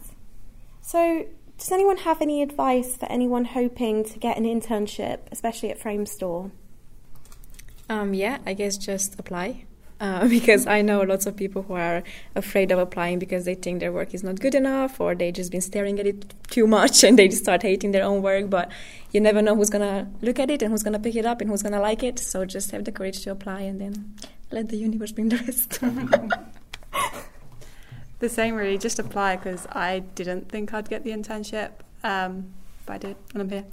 So, 0.82 1.26
does 1.58 1.72
anyone 1.72 1.98
have 1.98 2.22
any 2.22 2.42
advice 2.42 2.98
for 2.98 3.06
anyone 3.06 3.46
hoping 3.46 4.04
to 4.06 4.20
get 4.20 4.38
an 4.38 4.46
internship, 4.46 5.20
especially 5.32 5.70
at 5.70 5.80
Framestore? 5.80 6.52
Um, 7.92 8.14
yeah, 8.14 8.38
I 8.46 8.54
guess 8.54 8.78
just 8.78 9.20
apply. 9.20 9.66
Uh, 10.00 10.26
because 10.36 10.66
I 10.66 10.82
know 10.82 11.02
lots 11.02 11.26
of 11.26 11.36
people 11.36 11.64
who 11.64 11.74
are 11.74 12.04
afraid 12.36 12.72
of 12.72 12.80
applying 12.80 13.20
because 13.20 13.44
they 13.44 13.54
think 13.54 13.82
their 13.82 13.92
work 13.92 14.14
is 14.14 14.24
not 14.24 14.40
good 14.40 14.56
enough 14.56 15.02
or 15.02 15.14
they 15.14 15.34
just 15.34 15.52
been 15.52 15.60
staring 15.60 16.00
at 16.00 16.08
it 16.08 16.34
too 16.50 16.68
much 16.68 17.04
and 17.08 17.20
they 17.20 17.28
just 17.28 17.44
start 17.44 17.64
hating 17.64 17.92
their 17.92 18.06
own 18.06 18.22
work. 18.22 18.50
But 18.50 18.72
you 19.12 19.20
never 19.20 19.42
know 19.42 19.58
who's 19.58 19.70
gonna 19.70 20.10
look 20.22 20.40
at 20.40 20.50
it 20.50 20.62
and 20.62 20.72
who's 20.72 20.84
gonna 20.84 21.00
pick 21.00 21.18
it 21.18 21.26
up 21.26 21.42
and 21.42 21.50
who's 21.50 21.64
gonna 21.64 21.82
like 21.82 22.02
it. 22.02 22.18
So 22.18 22.46
just 22.46 22.72
have 22.72 22.86
the 22.86 22.94
courage 22.94 23.24
to 23.24 23.32
apply 23.32 23.60
and 23.62 23.82
then 23.82 24.16
let 24.52 24.70
the 24.70 24.78
universe 24.78 25.12
bring 25.12 25.28
the 25.28 25.36
rest. 25.38 25.82
the 28.20 28.30
same, 28.30 28.56
really. 28.56 28.78
Just 28.78 29.00
apply 29.00 29.36
because 29.36 29.68
I 29.70 30.00
didn't 30.00 30.48
think 30.48 30.74
I'd 30.74 30.88
get 30.90 31.04
the 31.04 31.12
internship, 31.12 31.72
um, 32.06 32.54
but 32.86 32.94
I 32.94 32.98
did, 33.00 33.18
and 33.34 33.42
I'm 33.42 33.50
here. 33.50 33.66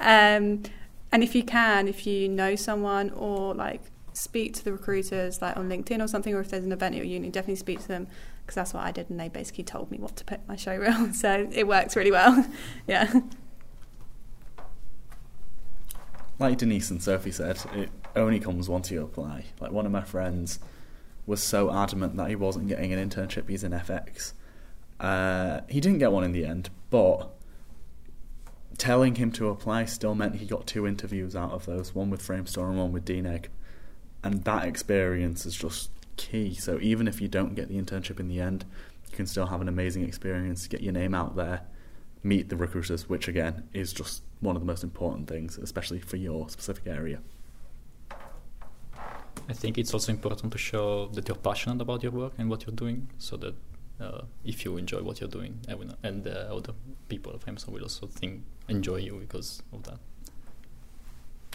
um, 0.00 0.64
and 1.12 1.22
if 1.22 1.34
you 1.34 1.42
can, 1.42 1.88
if 1.88 2.06
you 2.06 2.28
know 2.28 2.56
someone 2.56 3.10
or 3.10 3.54
like 3.54 3.82
speak 4.12 4.52
to 4.54 4.64
the 4.64 4.72
recruiters 4.72 5.40
like 5.40 5.56
on 5.56 5.68
LinkedIn 5.68 6.02
or 6.02 6.08
something, 6.08 6.34
or 6.34 6.40
if 6.40 6.50
there's 6.50 6.64
an 6.64 6.72
event 6.72 6.94
at 6.94 6.98
your 6.98 7.06
uni, 7.06 7.30
definitely 7.30 7.56
speak 7.56 7.80
to 7.80 7.88
them 7.88 8.06
because 8.42 8.54
that's 8.54 8.74
what 8.74 8.82
I 8.82 8.92
did, 8.92 9.10
and 9.10 9.20
they 9.20 9.28
basically 9.28 9.64
told 9.64 9.90
me 9.90 9.98
what 9.98 10.16
to 10.16 10.24
put 10.24 10.46
my 10.48 10.56
show 10.56 10.76
reel, 10.76 11.12
so 11.12 11.48
it 11.52 11.66
works 11.66 11.96
really 11.96 12.10
well. 12.10 12.46
yeah. 12.86 13.20
Like 16.38 16.58
Denise 16.58 16.90
and 16.90 17.02
Sophie 17.02 17.32
said, 17.32 17.58
it 17.74 17.90
only 18.14 18.38
comes 18.38 18.68
once 18.68 18.90
you 18.90 19.02
apply. 19.02 19.46
Like 19.60 19.72
one 19.72 19.86
of 19.86 19.92
my 19.92 20.02
friends 20.02 20.60
was 21.26 21.42
so 21.42 21.70
adamant 21.70 22.16
that 22.16 22.28
he 22.28 22.36
wasn't 22.36 22.68
getting 22.68 22.92
an 22.92 23.10
internship. 23.10 23.48
He's 23.48 23.64
in 23.64 23.72
FX. 23.72 24.32
Uh, 24.98 25.60
he 25.68 25.80
didn't 25.80 25.98
get 25.98 26.10
one 26.10 26.24
in 26.24 26.32
the 26.32 26.46
end, 26.46 26.70
but 26.90 27.28
telling 28.78 29.16
him 29.16 29.32
to 29.32 29.48
apply 29.48 29.84
still 29.84 30.14
meant 30.14 30.36
he 30.36 30.46
got 30.46 30.66
two 30.66 30.86
interviews 30.86 31.36
out 31.36 31.52
of 31.52 31.66
those 31.66 31.94
one 31.94 32.10
with 32.10 32.26
Framestore 32.26 32.68
and 32.68 32.78
one 32.78 32.92
with 32.92 33.04
DNEG. 33.04 33.46
And 34.22 34.44
that 34.44 34.64
experience 34.64 35.44
is 35.44 35.54
just 35.56 35.90
key. 36.16 36.54
So 36.54 36.78
even 36.80 37.06
if 37.06 37.20
you 37.20 37.28
don't 37.28 37.54
get 37.54 37.68
the 37.68 37.80
internship 37.80 38.18
in 38.20 38.28
the 38.28 38.40
end, 38.40 38.64
you 39.10 39.16
can 39.16 39.26
still 39.26 39.46
have 39.46 39.60
an 39.60 39.68
amazing 39.68 40.04
experience, 40.04 40.66
get 40.66 40.80
your 40.80 40.92
name 40.92 41.14
out 41.14 41.36
there, 41.36 41.62
meet 42.22 42.48
the 42.48 42.56
recruiters, 42.56 43.08
which 43.08 43.28
again 43.28 43.68
is 43.72 43.92
just 43.92 44.22
one 44.40 44.56
of 44.56 44.62
the 44.62 44.66
most 44.66 44.84
important 44.84 45.28
things, 45.28 45.58
especially 45.58 46.00
for 46.00 46.16
your 46.16 46.48
specific 46.48 46.86
area. 46.86 47.20
I 49.48 49.54
think 49.54 49.78
it's 49.78 49.94
also 49.94 50.12
important 50.12 50.52
to 50.52 50.58
show 50.58 51.06
that 51.08 51.26
you're 51.26 51.36
passionate 51.36 51.80
about 51.80 52.02
your 52.02 52.12
work 52.12 52.34
and 52.38 52.50
what 52.50 52.66
you're 52.66 52.76
doing, 52.76 53.08
so 53.18 53.36
that 53.38 53.54
uh, 54.00 54.22
if 54.44 54.64
you 54.64 54.76
enjoy 54.76 55.02
what 55.02 55.20
you're 55.20 55.30
doing, 55.30 55.60
and 56.02 56.26
uh, 56.26 56.30
other 56.54 56.72
people 57.08 57.32
at 57.32 57.40
Framestore 57.40 57.70
will 57.70 57.82
also 57.82 58.06
think 58.06 58.42
enjoy 58.68 58.96
you 58.96 59.14
because 59.14 59.62
of 59.72 59.82
that. 59.84 59.98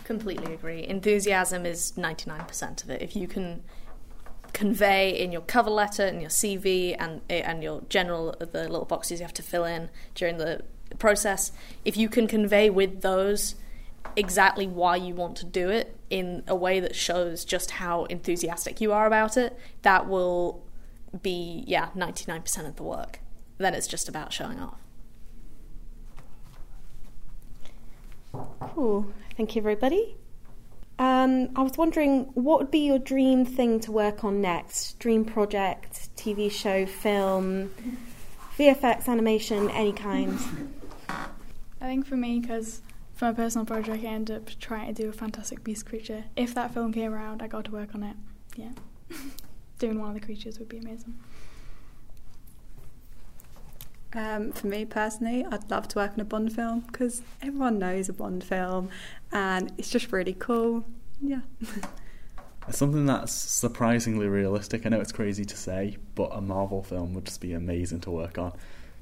Completely 0.03 0.53
agree. 0.53 0.85
Enthusiasm 0.85 1.65
is 1.65 1.93
99% 1.93 2.83
of 2.83 2.89
it. 2.89 3.01
If 3.01 3.15
you 3.15 3.27
can 3.27 3.63
convey 4.51 5.17
in 5.19 5.31
your 5.31 5.41
cover 5.41 5.69
letter 5.69 6.05
and 6.05 6.21
your 6.21 6.29
CV 6.29 6.95
and 6.99 7.21
and 7.27 7.63
your 7.63 7.81
general 7.89 8.35
the 8.39 8.69
little 8.69 8.85
boxes 8.85 9.19
you 9.19 9.25
have 9.25 9.33
to 9.33 9.41
fill 9.41 9.65
in 9.65 9.89
during 10.13 10.37
the 10.37 10.61
process, 10.99 11.51
if 11.85 11.97
you 11.97 12.09
can 12.09 12.27
convey 12.27 12.69
with 12.69 13.01
those 13.01 13.55
exactly 14.15 14.67
why 14.67 14.95
you 14.95 15.15
want 15.15 15.35
to 15.37 15.45
do 15.45 15.69
it 15.69 15.97
in 16.09 16.43
a 16.47 16.55
way 16.55 16.79
that 16.79 16.95
shows 16.95 17.43
just 17.43 17.71
how 17.71 18.05
enthusiastic 18.05 18.79
you 18.79 18.91
are 18.91 19.07
about 19.07 19.37
it, 19.37 19.57
that 19.81 20.07
will 20.07 20.63
be 21.21 21.63
yeah, 21.67 21.89
99% 21.95 22.67
of 22.67 22.75
the 22.75 22.83
work. 22.83 23.19
Then 23.57 23.73
it's 23.73 23.87
just 23.87 24.09
about 24.09 24.33
showing 24.33 24.59
off. 24.59 24.79
Cool. 28.59 29.07
Thank 29.37 29.55
you, 29.55 29.61
everybody. 29.61 30.15
Um, 30.99 31.49
I 31.55 31.61
was 31.61 31.77
wondering, 31.77 32.25
what 32.33 32.59
would 32.59 32.71
be 32.71 32.85
your 32.85 32.99
dream 32.99 33.45
thing 33.45 33.79
to 33.81 33.91
work 33.91 34.23
on 34.23 34.41
next? 34.41 34.99
Dream 34.99 35.25
project, 35.25 36.15
TV 36.15 36.51
show, 36.51 36.85
film, 36.85 37.71
VFX, 38.57 39.07
animation, 39.07 39.69
any 39.71 39.91
kind? 39.91 40.39
I 41.09 41.85
think 41.85 42.05
for 42.05 42.15
me, 42.15 42.39
because 42.39 42.81
for 43.13 43.25
my 43.25 43.33
personal 43.33 43.65
project, 43.65 44.03
I 44.03 44.07
ended 44.07 44.37
up 44.37 44.59
trying 44.59 44.93
to 44.93 45.03
do 45.03 45.09
a 45.09 45.13
Fantastic 45.13 45.63
Beast 45.63 45.85
creature. 45.85 46.25
If 46.35 46.53
that 46.55 46.73
film 46.73 46.93
came 46.93 47.13
around, 47.13 47.41
I 47.41 47.47
got 47.47 47.65
to 47.65 47.71
work 47.71 47.95
on 47.95 48.03
it. 48.03 48.15
Yeah. 48.55 48.71
Doing 49.79 49.99
one 49.99 50.09
of 50.09 50.13
the 50.15 50.25
creatures 50.25 50.59
would 50.59 50.69
be 50.69 50.77
amazing. 50.77 51.15
Um, 54.15 54.51
for 54.51 54.67
me 54.67 54.85
personally, 54.85 55.43
I'd 55.43 55.69
love 55.71 55.87
to 55.89 55.97
work 55.97 56.11
on 56.13 56.19
a 56.19 56.25
Bond 56.25 56.53
film 56.53 56.81
because 56.81 57.23
everyone 57.41 57.79
knows 57.79 58.09
a 58.09 58.13
Bond 58.13 58.43
film 58.43 58.89
and 59.31 59.71
it's 59.77 59.89
just 59.89 60.11
really 60.11 60.33
cool. 60.33 60.85
Yeah. 61.21 61.41
It's 62.67 62.77
something 62.77 63.05
that's 63.05 63.33
surprisingly 63.33 64.27
realistic. 64.27 64.85
I 64.85 64.89
know 64.89 65.01
it's 65.01 65.11
crazy 65.11 65.43
to 65.45 65.57
say, 65.57 65.97
but 66.15 66.29
a 66.31 66.39
Marvel 66.39 66.81
film 66.81 67.13
would 67.13 67.25
just 67.25 67.41
be 67.41 67.53
amazing 67.53 67.99
to 68.01 68.11
work 68.11 68.37
on 68.37 68.53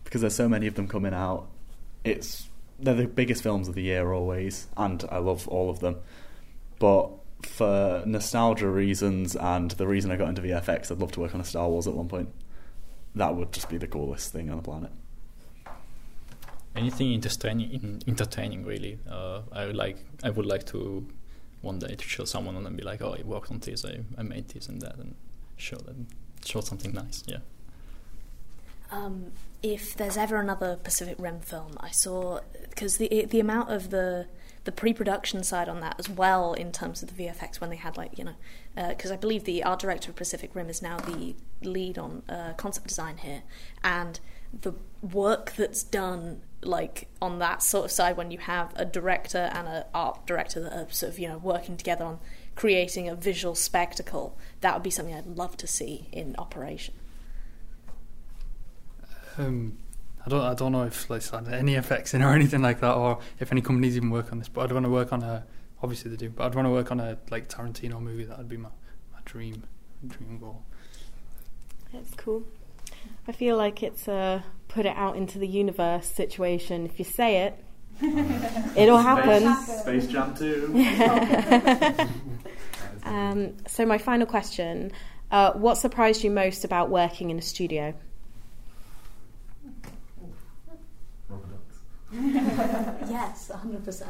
because 0.03 0.21
there's 0.21 0.35
so 0.35 0.49
many 0.49 0.67
of 0.67 0.75
them 0.75 0.87
coming 0.87 1.13
out. 1.13 1.47
It's 2.03 2.49
they're 2.79 2.95
the 2.95 3.05
biggest 3.05 3.43
films 3.43 3.67
of 3.67 3.75
the 3.75 3.83
year 3.83 4.11
always, 4.11 4.67
and 4.75 5.05
I 5.11 5.19
love 5.19 5.47
all 5.47 5.69
of 5.69 5.79
them. 5.79 5.97
But 6.79 7.11
for 7.43 8.03
nostalgia 8.05 8.67
reasons 8.67 9.35
and 9.35 9.71
the 9.71 9.87
reason 9.87 10.11
I 10.11 10.15
got 10.15 10.29
into 10.29 10.41
VFX, 10.41 10.91
I'd 10.91 10.99
love 10.99 11.11
to 11.13 11.19
work 11.19 11.33
on 11.35 11.41
a 11.41 11.45
Star 11.45 11.67
Wars 11.67 11.87
at 11.87 11.93
one 11.93 12.07
point. 12.07 12.29
That 13.15 13.35
would 13.35 13.51
just 13.51 13.69
be 13.69 13.77
the 13.77 13.87
coolest 13.87 14.31
thing 14.31 14.49
on 14.49 14.57
the 14.57 14.63
planet 14.63 14.91
anything 16.75 17.13
entertaining, 17.13 18.01
entertaining 18.07 18.65
really. 18.65 18.99
Uh, 19.09 19.41
I 19.51 19.65
would 19.65 19.75
like, 19.75 19.97
I 20.23 20.29
would 20.29 20.45
like 20.45 20.65
to 20.67 21.07
one 21.61 21.79
day 21.79 21.95
to 21.95 22.03
show 22.03 22.25
someone 22.25 22.55
and 22.55 22.77
be 22.77 22.83
like, 22.83 23.01
oh, 23.01 23.15
I 23.17 23.23
worked 23.23 23.51
on 23.51 23.59
this, 23.59 23.85
I, 23.85 23.99
I 24.17 24.23
made 24.23 24.49
this 24.49 24.67
and 24.67 24.81
that, 24.81 24.97
and 24.97 25.15
show 25.57 25.77
them, 25.77 26.07
show 26.45 26.61
something 26.61 26.93
nice. 26.93 27.23
Yeah. 27.27 27.37
Um, 28.91 29.31
if 29.63 29.95
there's 29.95 30.17
ever 30.17 30.37
another 30.37 30.75
Pacific 30.75 31.15
Rim 31.19 31.39
film, 31.39 31.73
I 31.79 31.91
saw 31.91 32.41
because 32.69 32.97
the 32.97 33.25
the 33.25 33.39
amount 33.39 33.69
of 33.69 33.89
the 33.89 34.27
the 34.63 34.71
pre-production 34.71 35.43
side 35.43 35.67
on 35.67 35.79
that 35.79 35.95
as 35.97 36.07
well 36.07 36.53
in 36.53 36.71
terms 36.71 37.01
of 37.01 37.15
the 37.15 37.23
VFX 37.23 37.59
when 37.59 37.69
they 37.69 37.75
had 37.75 37.97
like 37.97 38.17
you 38.17 38.23
know 38.23 38.35
because 38.75 39.11
uh, 39.11 39.15
I 39.15 39.17
believe 39.17 39.43
the 39.43 39.63
art 39.63 39.79
director 39.79 40.11
of 40.11 40.15
Pacific 40.15 40.51
Rim 40.53 40.69
is 40.69 40.81
now 40.81 40.97
the 40.97 41.35
lead 41.61 41.97
on 41.97 42.23
uh, 42.29 42.53
concept 42.53 42.87
design 42.87 43.17
here. 43.17 43.43
And 43.83 44.19
the 44.53 44.73
work 45.01 45.53
that's 45.53 45.83
done 45.83 46.41
like 46.63 47.07
on 47.21 47.39
that 47.39 47.63
sort 47.63 47.85
of 47.85 47.91
side 47.91 48.17
when 48.17 48.29
you 48.29 48.37
have 48.37 48.71
a 48.75 48.85
director 48.85 49.49
and 49.53 49.67
an 49.67 49.83
art 49.93 50.25
director 50.27 50.59
that 50.61 50.73
are 50.73 50.91
sort 50.91 51.11
of 51.11 51.17
you 51.19 51.27
know 51.27 51.37
working 51.37 51.75
together 51.75 52.05
on 52.05 52.19
creating 52.55 53.09
a 53.09 53.15
visual 53.15 53.55
spectacle 53.55 54.37
that 54.59 54.73
would 54.73 54.83
be 54.83 54.91
something 54.91 55.15
I'd 55.15 55.25
love 55.25 55.57
to 55.57 55.67
see 55.67 56.07
in 56.11 56.35
operation. 56.37 56.93
Um, 59.37 59.77
I 60.25 60.29
don't 60.29 60.41
I 60.41 60.53
don't 60.53 60.71
know 60.71 60.83
if 60.83 61.09
like 61.09 61.23
any 61.51 61.75
effects 61.75 62.13
in 62.13 62.21
or 62.21 62.33
anything 62.33 62.61
like 62.61 62.79
that 62.81 62.93
or 62.93 63.19
if 63.39 63.51
any 63.51 63.61
companies 63.61 63.97
even 63.97 64.09
work 64.09 64.31
on 64.31 64.39
this 64.39 64.47
but 64.47 64.63
I'd 64.63 64.71
want 64.71 64.85
to 64.85 64.91
work 64.91 65.11
on 65.13 65.23
a 65.23 65.45
obviously 65.81 66.11
they 66.11 66.17
do 66.17 66.29
but 66.29 66.45
I'd 66.45 66.55
want 66.55 66.67
to 66.67 66.71
work 66.71 66.91
on 66.91 66.99
a 66.99 67.17
like 67.29 67.49
Tarantino 67.49 67.99
movie 67.99 68.25
that 68.25 68.37
would 68.37 68.49
be 68.49 68.57
my, 68.57 68.69
my 69.11 69.19
dream 69.25 69.63
dream 70.07 70.37
goal 70.39 70.63
that's 71.93 72.13
cool 72.15 72.43
I 73.27 73.31
feel 73.31 73.57
like 73.57 73.83
it's 73.83 74.07
a 74.07 74.43
put 74.67 74.85
it 74.85 74.95
out 74.95 75.17
into 75.17 75.37
the 75.37 75.47
universe 75.47 76.07
situation. 76.07 76.85
If 76.85 76.97
you 76.97 77.05
say 77.05 77.43
it, 77.43 77.63
it'll 78.75 78.97
happen. 78.97 79.55
Space, 79.55 79.81
Space 79.81 80.07
Jam 80.07 80.33
2. 80.35 82.07
Um, 83.03 83.57
so 83.67 83.83
my 83.83 83.97
final 83.97 84.27
question: 84.27 84.91
uh, 85.31 85.53
What 85.53 85.75
surprised 85.75 86.23
you 86.23 86.29
most 86.29 86.63
about 86.63 86.91
working 86.91 87.31
in 87.31 87.39
a 87.39 87.41
studio? 87.41 87.95
Yes, 93.09 93.51
100%. 93.53 94.05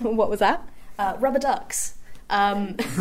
what 0.00 0.30
was 0.30 0.40
that? 0.40 0.68
Uh, 0.98 1.16
rubber 1.18 1.38
ducks. 1.38 1.94
Um, 2.30 2.76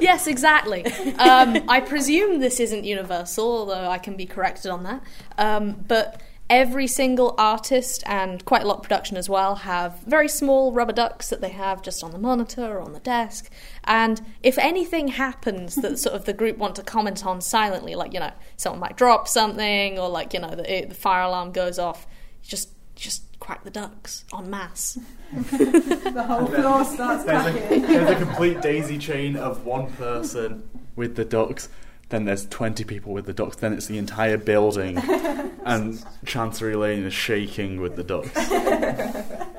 yes, 0.00 0.26
exactly. 0.26 0.84
Um, 1.18 1.64
I 1.68 1.80
presume 1.86 2.40
this 2.40 2.60
isn't 2.60 2.84
universal, 2.84 3.46
although 3.46 3.88
I 3.88 3.98
can 3.98 4.16
be 4.16 4.26
corrected 4.26 4.70
on 4.70 4.82
that. 4.84 5.02
Um, 5.38 5.84
but 5.86 6.20
every 6.48 6.86
single 6.86 7.34
artist 7.38 8.02
and 8.06 8.44
quite 8.44 8.62
a 8.62 8.66
lot 8.66 8.76
of 8.76 8.82
production 8.82 9.16
as 9.16 9.28
well 9.28 9.56
have 9.56 10.00
very 10.02 10.28
small 10.28 10.72
rubber 10.72 10.92
ducks 10.92 11.28
that 11.28 11.40
they 11.40 11.48
have 11.48 11.82
just 11.82 12.04
on 12.04 12.12
the 12.12 12.18
monitor 12.18 12.64
or 12.64 12.80
on 12.80 12.92
the 12.92 13.00
desk. 13.00 13.50
And 13.84 14.20
if 14.42 14.56
anything 14.58 15.08
happens 15.08 15.74
that 15.76 15.98
sort 15.98 16.14
of 16.14 16.24
the 16.24 16.32
group 16.32 16.56
want 16.56 16.76
to 16.76 16.82
comment 16.82 17.26
on 17.26 17.40
silently, 17.40 17.94
like 17.94 18.12
you 18.12 18.20
know 18.20 18.32
someone 18.56 18.80
might 18.80 18.96
drop 18.96 19.26
something 19.28 19.98
or 19.98 20.08
like 20.08 20.34
you 20.34 20.40
know 20.40 20.54
the, 20.54 20.86
the 20.88 20.94
fire 20.94 21.22
alarm 21.22 21.52
goes 21.52 21.78
off, 21.78 22.06
just 22.42 22.70
just 22.94 23.25
crack 23.40 23.64
the 23.64 23.70
ducks 23.70 24.24
en 24.36 24.50
masse. 24.50 24.98
the 25.32 26.24
whole 26.26 26.46
floor 26.46 26.84
starts 26.84 27.24
There's 27.24 27.46
a, 27.46 27.52
cracking. 27.52 27.82
there's 27.82 28.10
a 28.10 28.16
complete 28.16 28.60
daisy 28.60 28.98
chain 28.98 29.36
of 29.36 29.64
one 29.64 29.90
person 29.92 30.68
with 30.94 31.16
the 31.16 31.24
ducks. 31.24 31.68
Then 32.08 32.24
there's 32.24 32.46
20 32.46 32.84
people 32.84 33.12
with 33.12 33.26
the 33.26 33.32
ducks. 33.32 33.56
Then 33.56 33.72
it's 33.72 33.86
the 33.86 33.98
entire 33.98 34.36
building. 34.36 34.96
and 35.64 36.04
Chancery 36.24 36.76
Lane 36.76 37.04
is 37.04 37.12
shaking 37.14 37.80
with 37.80 37.96
the 37.96 38.04
ducks. 38.04 38.30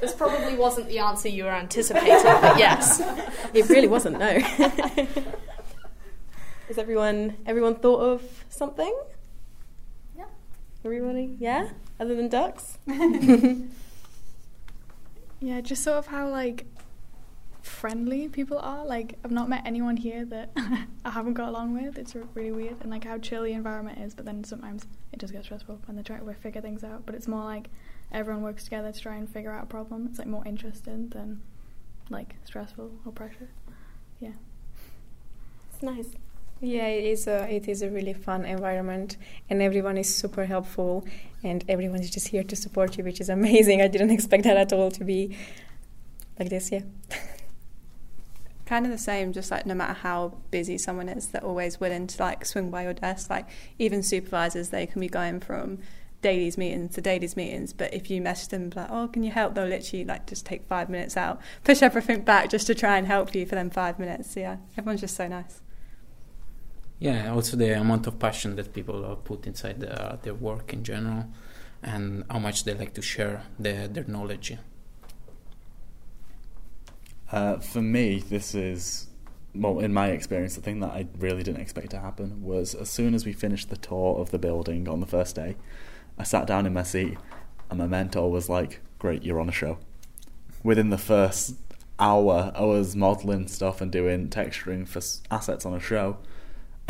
This 0.00 0.14
probably 0.14 0.56
wasn't 0.56 0.88
the 0.88 0.98
answer 0.98 1.28
you 1.28 1.44
were 1.44 1.50
anticipating, 1.50 2.22
but 2.22 2.58
yes. 2.58 3.02
It 3.52 3.68
really 3.68 3.86
wasn't. 3.88 4.18
No. 4.18 4.38
Has 6.68 6.78
everyone 6.78 7.36
everyone 7.46 7.74
thought 7.74 8.00
of 8.00 8.22
something? 8.48 8.94
Everybody? 10.84 11.36
Yeah. 11.38 11.70
Other 11.98 12.14
than 12.14 12.28
ducks. 12.28 12.78
Yeah, 15.40 15.62
just 15.62 15.82
sort 15.82 15.96
of 15.96 16.06
how 16.06 16.28
like 16.28 16.66
friendly 17.62 18.28
people 18.28 18.58
are. 18.58 18.84
Like 18.84 19.18
I've 19.24 19.30
not 19.30 19.48
met 19.48 19.62
anyone 19.64 19.96
here 19.96 20.24
that 20.26 20.50
I 21.04 21.10
haven't 21.10 21.34
got 21.34 21.48
along 21.48 21.82
with. 21.82 21.98
It's 21.98 22.14
really 22.34 22.52
weird, 22.52 22.76
and 22.82 22.90
like 22.90 23.04
how 23.04 23.16
chill 23.18 23.42
the 23.42 23.52
environment 23.52 23.98
is. 24.00 24.14
But 24.14 24.26
then 24.26 24.44
sometimes 24.44 24.84
it 25.12 25.18
does 25.18 25.30
get 25.30 25.44
stressful 25.44 25.80
when 25.86 25.96
they 25.96 26.02
try 26.02 26.18
to 26.18 26.34
figure 26.34 26.60
things 26.60 26.84
out. 26.84 27.06
But 27.06 27.14
it's 27.14 27.26
more 27.26 27.44
like 27.44 27.70
everyone 28.12 28.42
works 28.42 28.64
together 28.64 28.92
to 28.92 29.00
try 29.00 29.16
and 29.16 29.28
figure 29.28 29.50
out 29.50 29.64
a 29.64 29.66
problem. 29.66 30.06
It's 30.10 30.18
like 30.18 30.28
more 30.28 30.46
interesting 30.46 31.08
than 31.08 31.40
like 32.10 32.34
stressful 32.44 32.90
or 33.06 33.12
pressure. 33.12 33.48
Yeah. 34.18 34.32
It's 35.72 35.82
nice. 35.82 36.10
Yeah, 36.60 36.88
it 36.88 37.04
is 37.04 37.26
a 37.26 37.48
it 37.52 37.68
is 37.68 37.80
a 37.80 37.88
really 37.88 38.12
fun 38.12 38.44
environment, 38.44 39.16
and 39.48 39.62
everyone 39.62 39.96
is 39.96 40.14
super 40.14 40.44
helpful, 40.44 41.06
and 41.42 41.64
everyone 41.68 42.00
is 42.00 42.10
just 42.10 42.28
here 42.28 42.44
to 42.44 42.54
support 42.54 42.98
you, 42.98 43.04
which 43.04 43.20
is 43.20 43.28
amazing. 43.38 43.80
I 43.80 43.88
didn't 43.88 44.10
expect 44.10 44.44
that 44.44 44.56
at 44.56 44.72
all 44.72 44.90
to 44.90 45.04
be 45.04 45.36
like 46.38 46.50
this. 46.50 46.70
Yeah. 46.70 46.82
kind 48.66 48.86
of 48.86 48.92
the 48.92 48.98
same 48.98 49.32
just 49.32 49.50
like 49.50 49.66
no 49.66 49.74
matter 49.74 49.94
how 49.94 50.32
busy 50.52 50.78
someone 50.78 51.08
is 51.08 51.26
they're 51.28 51.42
always 51.42 51.80
willing 51.80 52.06
to 52.06 52.22
like 52.22 52.44
swing 52.44 52.70
by 52.70 52.84
your 52.84 52.92
desk 52.92 53.28
like 53.28 53.44
even 53.80 54.00
supervisors 54.00 54.68
they 54.68 54.86
can 54.86 55.00
be 55.00 55.08
going 55.08 55.40
from 55.40 55.76
dailies 56.22 56.56
meetings 56.56 56.94
to 56.94 57.00
dailies 57.00 57.36
meetings 57.36 57.72
but 57.72 57.92
if 57.92 58.08
you 58.08 58.20
message 58.20 58.46
them 58.50 58.70
like 58.76 58.88
oh 58.88 59.08
can 59.08 59.24
you 59.24 59.32
help 59.32 59.56
they'll 59.56 59.66
literally 59.66 60.04
like 60.04 60.24
just 60.24 60.46
take 60.46 60.64
five 60.68 60.88
minutes 60.88 61.16
out 61.16 61.40
push 61.64 61.82
everything 61.82 62.20
back 62.20 62.48
just 62.48 62.64
to 62.68 62.72
try 62.72 62.96
and 62.96 63.08
help 63.08 63.34
you 63.34 63.44
for 63.44 63.56
them 63.56 63.70
five 63.70 63.98
minutes 63.98 64.34
so, 64.34 64.38
yeah 64.38 64.56
everyone's 64.78 65.00
just 65.00 65.16
so 65.16 65.26
nice 65.26 65.62
Yeah, 67.00 67.32
also 67.32 67.56
the 67.56 67.80
amount 67.80 68.06
of 68.06 68.18
passion 68.18 68.56
that 68.56 68.74
people 68.74 69.16
put 69.24 69.46
inside 69.46 69.80
the, 69.80 70.18
their 70.22 70.34
work 70.34 70.74
in 70.74 70.84
general, 70.84 71.24
and 71.82 72.24
how 72.30 72.38
much 72.38 72.64
they 72.64 72.74
like 72.74 72.92
to 72.94 73.02
share 73.02 73.42
their, 73.58 73.88
their 73.88 74.04
knowledge. 74.04 74.52
Uh, 77.32 77.58
for 77.58 77.80
me, 77.80 78.18
this 78.20 78.54
is, 78.54 79.06
well, 79.54 79.78
in 79.78 79.94
my 79.94 80.08
experience, 80.08 80.56
the 80.56 80.60
thing 80.60 80.80
that 80.80 80.90
I 80.90 81.06
really 81.18 81.42
didn't 81.42 81.62
expect 81.62 81.90
to 81.90 82.00
happen 82.00 82.42
was 82.42 82.74
as 82.74 82.90
soon 82.90 83.14
as 83.14 83.24
we 83.24 83.32
finished 83.32 83.70
the 83.70 83.78
tour 83.78 84.20
of 84.20 84.30
the 84.30 84.38
building 84.38 84.86
on 84.86 85.00
the 85.00 85.06
first 85.06 85.36
day, 85.36 85.56
I 86.18 86.24
sat 86.24 86.46
down 86.46 86.66
in 86.66 86.74
my 86.74 86.82
seat 86.82 87.16
and 87.70 87.78
my 87.78 87.86
mentor 87.86 88.30
was 88.30 88.50
like, 88.50 88.80
Great, 88.98 89.22
you're 89.22 89.40
on 89.40 89.48
a 89.48 89.52
show. 89.52 89.78
Within 90.62 90.90
the 90.90 90.98
first 90.98 91.54
hour, 91.98 92.52
I 92.54 92.64
was 92.64 92.94
modelling 92.94 93.48
stuff 93.48 93.80
and 93.80 93.90
doing 93.90 94.28
texturing 94.28 94.86
for 94.86 95.00
assets 95.34 95.64
on 95.64 95.72
a 95.72 95.80
show. 95.80 96.18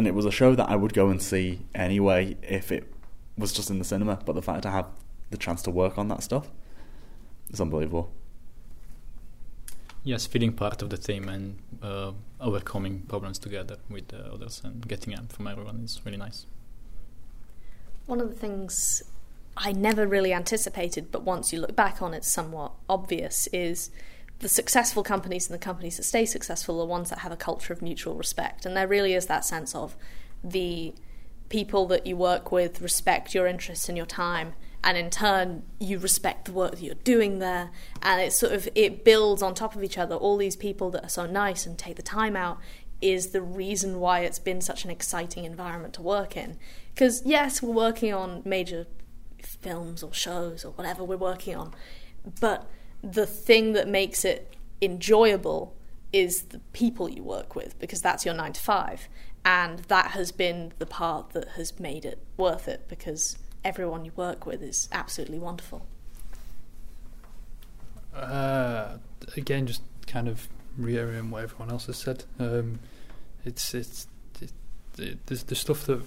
And 0.00 0.06
it 0.06 0.14
was 0.14 0.24
a 0.24 0.30
show 0.30 0.54
that 0.54 0.70
I 0.70 0.76
would 0.76 0.94
go 0.94 1.10
and 1.10 1.20
see 1.20 1.66
anyway 1.74 2.34
if 2.40 2.72
it 2.72 2.90
was 3.36 3.52
just 3.52 3.68
in 3.68 3.78
the 3.78 3.84
cinema. 3.84 4.18
But 4.24 4.34
the 4.34 4.40
fact 4.40 4.64
I 4.64 4.70
have 4.70 4.86
the 5.28 5.36
chance 5.36 5.60
to 5.64 5.70
work 5.70 5.98
on 5.98 6.08
that 6.08 6.22
stuff 6.22 6.48
is 7.50 7.60
unbelievable. 7.60 8.10
Yes, 10.02 10.24
feeling 10.24 10.54
part 10.54 10.80
of 10.80 10.88
the 10.88 10.96
team 10.96 11.28
and 11.28 11.58
uh, 11.82 12.12
overcoming 12.40 13.00
problems 13.08 13.38
together 13.38 13.76
with 13.90 14.08
the 14.08 14.32
others 14.32 14.62
and 14.64 14.88
getting 14.88 15.12
help 15.12 15.32
from 15.32 15.46
everyone 15.46 15.82
is 15.84 16.00
really 16.02 16.16
nice. 16.16 16.46
One 18.06 18.22
of 18.22 18.30
the 18.30 18.34
things 18.34 19.02
I 19.54 19.72
never 19.72 20.06
really 20.06 20.32
anticipated, 20.32 21.12
but 21.12 21.24
once 21.24 21.52
you 21.52 21.60
look 21.60 21.76
back 21.76 22.00
on 22.00 22.14
it, 22.14 22.24
somewhat 22.24 22.72
obvious, 22.88 23.48
is 23.52 23.90
the 24.40 24.48
successful 24.48 25.03
companies 25.03 25.48
and 25.48 25.55
the 25.55 25.62
companies 25.62 25.98
that 25.98 26.03
stay 26.03 26.24
successful 26.24 26.81
are 26.81 26.87
ones 26.87 27.11
that 27.11 27.20
have 27.20 27.33
a 27.33 27.37
culture 27.37 27.72
of 27.72 27.83
mutual 27.83 28.14
respect. 28.14 28.66
And 28.66 28.76
there 28.76 28.88
really 28.88 29.14
is 29.14 29.26
that 29.26 29.44
sense 29.44 29.74
of 29.74 29.96
the 30.42 30.94
people 31.50 31.87
that 31.87 32.07
you 32.07 32.16
work 32.16 32.50
with 32.50 32.81
respect 32.81 33.35
your 33.35 33.46
interests 33.46 33.88
and 33.88 33.98
your 33.98 34.07
time 34.07 34.55
and 34.83 34.96
in 34.96 35.11
turn 35.11 35.64
you 35.79 35.98
respect 35.98 36.46
the 36.46 36.53
work 36.53 36.70
that 36.72 36.83
you're 36.83 36.94
doing 36.94 37.38
there. 37.38 37.70
And 38.03 38.20
it 38.22 38.33
sort 38.33 38.53
of 38.53 38.66
it 38.74 39.05
builds 39.05 39.42
on 39.42 39.55
top 39.55 39.76
of 39.76 39.85
each 39.85 39.98
other. 39.98 40.14
All 40.14 40.38
these 40.38 40.57
people 40.57 40.90
that 40.90 41.05
are 41.05 41.11
so 41.11 41.26
nice 41.26 41.66
and 41.66 41.79
take 41.79 41.96
the 41.96 42.03
time 42.03 42.35
out 42.35 42.59
is 43.03 43.29
the 43.29 43.42
reason 43.42 44.00
why 44.00 44.20
it's 44.20 44.38
been 44.38 44.61
such 44.62 44.85
an 44.85 44.90
exciting 44.90 45.44
environment 45.44 45.92
to 45.94 46.03
work 46.03 46.35
in. 46.35 46.57
Because 46.94 47.22
yes 47.26 47.61
we're 47.62 47.74
working 47.74 48.14
on 48.14 48.40
major 48.46 48.87
films 49.42 50.03
or 50.03 50.14
shows 50.14 50.64
or 50.64 50.72
whatever 50.72 51.03
we're 51.03 51.16
working 51.16 51.57
on 51.57 51.74
but 52.40 52.68
the 53.02 53.26
thing 53.26 53.72
that 53.72 53.88
makes 53.88 54.24
it 54.24 54.54
enjoyable 54.82 55.74
is 56.12 56.42
the 56.42 56.58
people 56.72 57.08
you 57.08 57.22
work 57.22 57.54
with 57.54 57.78
because 57.78 58.00
that's 58.00 58.24
your 58.24 58.34
9 58.34 58.52
to 58.52 58.60
5 58.60 59.08
and 59.44 59.78
that 59.80 60.10
has 60.12 60.32
been 60.32 60.72
the 60.78 60.86
part 60.86 61.30
that 61.30 61.48
has 61.50 61.78
made 61.78 62.04
it 62.04 62.18
worth 62.36 62.68
it 62.68 62.86
because 62.88 63.38
everyone 63.64 64.04
you 64.04 64.12
work 64.16 64.44
with 64.46 64.62
is 64.62 64.88
absolutely 64.92 65.38
wonderful. 65.38 65.86
Uh, 68.14 68.96
again, 69.36 69.66
just 69.66 69.82
kind 70.06 70.28
of 70.28 70.48
reiterating 70.76 71.30
what 71.30 71.44
everyone 71.44 71.70
else 71.70 71.86
has 71.86 71.96
said. 71.96 72.24
Um, 72.38 72.80
it's 73.44 73.72
it's 73.74 74.06
it, 74.40 74.52
it, 74.98 75.26
the 75.26 75.54
stuff 75.54 75.86
that 75.86 76.02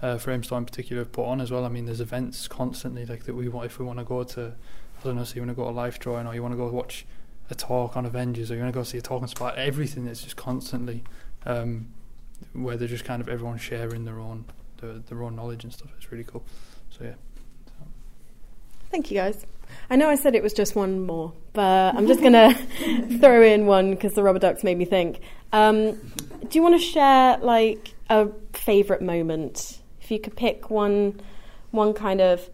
uh, 0.00 0.16
Framestore 0.16 0.58
in 0.58 0.64
particular 0.64 1.02
have 1.02 1.12
put 1.12 1.26
on 1.26 1.40
as 1.40 1.50
well. 1.50 1.64
I 1.64 1.68
mean, 1.68 1.86
there's 1.86 2.00
events 2.00 2.48
constantly 2.48 3.06
like 3.06 3.24
that 3.24 3.34
we 3.34 3.48
want 3.48 3.66
if 3.66 3.78
we 3.78 3.84
want 3.84 3.98
to 3.98 4.04
go 4.04 4.24
to. 4.24 4.54
I 5.02 5.08
don't 5.08 5.16
know, 5.16 5.24
so 5.24 5.34
you 5.34 5.42
want 5.42 5.50
to 5.50 5.54
go 5.54 5.64
to 5.64 5.70
life 5.70 5.98
drawing 5.98 6.26
or 6.26 6.34
you 6.34 6.42
want 6.42 6.52
to 6.52 6.58
go 6.58 6.68
watch 6.68 7.04
a 7.50 7.54
talk 7.54 7.96
on 7.96 8.06
Avengers 8.06 8.50
or 8.50 8.54
you 8.54 8.60
want 8.60 8.72
to 8.72 8.78
go 8.78 8.84
see 8.84 8.98
a 8.98 9.02
talk 9.02 9.22
on 9.22 9.28
Spot. 9.28 9.56
Everything 9.58 10.06
is 10.06 10.22
just 10.22 10.36
constantly 10.36 11.02
um, 11.44 11.88
where 12.52 12.76
they're 12.76 12.88
just 12.88 13.04
kind 13.04 13.20
of 13.20 13.28
everyone 13.28 13.58
sharing 13.58 14.04
their 14.04 14.20
own 14.20 14.44
their, 14.80 14.94
their 14.94 15.22
own 15.22 15.36
knowledge 15.36 15.64
and 15.64 15.72
stuff. 15.72 15.88
It's 15.96 16.10
really 16.12 16.24
cool. 16.24 16.44
So 16.90 17.04
yeah. 17.04 17.14
Thank 18.90 19.10
you, 19.10 19.16
guys. 19.16 19.46
I 19.88 19.96
know 19.96 20.08
I 20.08 20.16
said 20.16 20.34
it 20.34 20.42
was 20.42 20.52
just 20.52 20.76
one 20.76 21.06
more, 21.06 21.32
but 21.54 21.94
I'm 21.94 22.06
just 22.06 22.20
going 22.20 22.32
to 22.32 23.18
throw 23.18 23.42
in 23.42 23.66
one 23.66 23.90
because 23.90 24.12
the 24.12 24.22
rubber 24.22 24.38
ducks 24.38 24.62
made 24.62 24.76
me 24.76 24.84
think. 24.84 25.20
Um, 25.52 25.92
do 25.92 26.48
you 26.52 26.62
want 26.62 26.74
to 26.74 26.86
share 26.86 27.38
like 27.38 27.94
a 28.10 28.28
favourite 28.52 29.02
moment? 29.02 29.80
If 30.00 30.10
you 30.10 30.20
could 30.20 30.36
pick 30.36 30.68
one, 30.70 31.20
one 31.70 31.94
kind 31.94 32.20
of, 32.20 32.50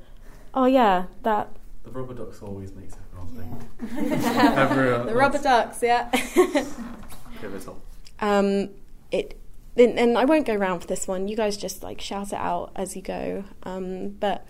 oh 0.54 0.66
yeah, 0.66 1.06
that. 1.24 1.50
The 1.88 1.98
rubber 1.98 2.12
ducks 2.12 2.42
always 2.42 2.74
makes 2.74 2.94
everyone 3.14 3.62
think. 3.88 4.22
Everyone- 4.59 5.07
the 5.07 5.14
rubber 5.14 5.38
ducks, 5.38 5.83
yeah. 5.83 6.11
Pivotal. 7.40 7.81
Um, 8.20 8.70
it 9.11 9.38
and, 9.74 9.98
and 9.98 10.18
I 10.18 10.27
won't 10.27 10.46
go 10.46 10.55
round 10.55 10.83
for 10.83 10.87
this 10.87 11.09
one. 11.09 11.29
You 11.29 11.37
guys 11.37 11.57
just 11.57 11.83
like 11.83 11.98
shout 12.01 12.29
it 12.29 12.35
out 12.35 12.72
as 12.77 12.94
you 12.94 13.01
go. 13.01 13.44
Um, 13.62 14.11
but 14.20 14.46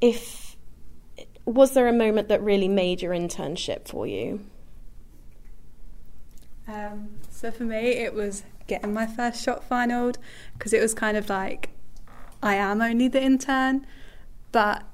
if 0.00 0.56
was 1.44 1.72
there 1.72 1.88
a 1.88 1.92
moment 1.92 2.28
that 2.28 2.42
really 2.42 2.68
made 2.68 3.02
your 3.02 3.12
internship 3.12 3.86
for 3.86 4.06
you? 4.06 4.46
Um, 6.66 7.18
so 7.30 7.50
for 7.50 7.64
me, 7.64 7.76
it 7.76 8.14
was 8.14 8.44
getting 8.66 8.94
my 8.94 9.06
first 9.06 9.42
shot 9.44 9.68
finaled 9.68 10.16
because 10.54 10.72
it 10.72 10.80
was 10.80 10.94
kind 10.94 11.18
of 11.18 11.28
like 11.28 11.68
I 12.42 12.54
am 12.54 12.80
only 12.80 13.08
the 13.08 13.22
intern, 13.22 13.86
but 14.52 14.84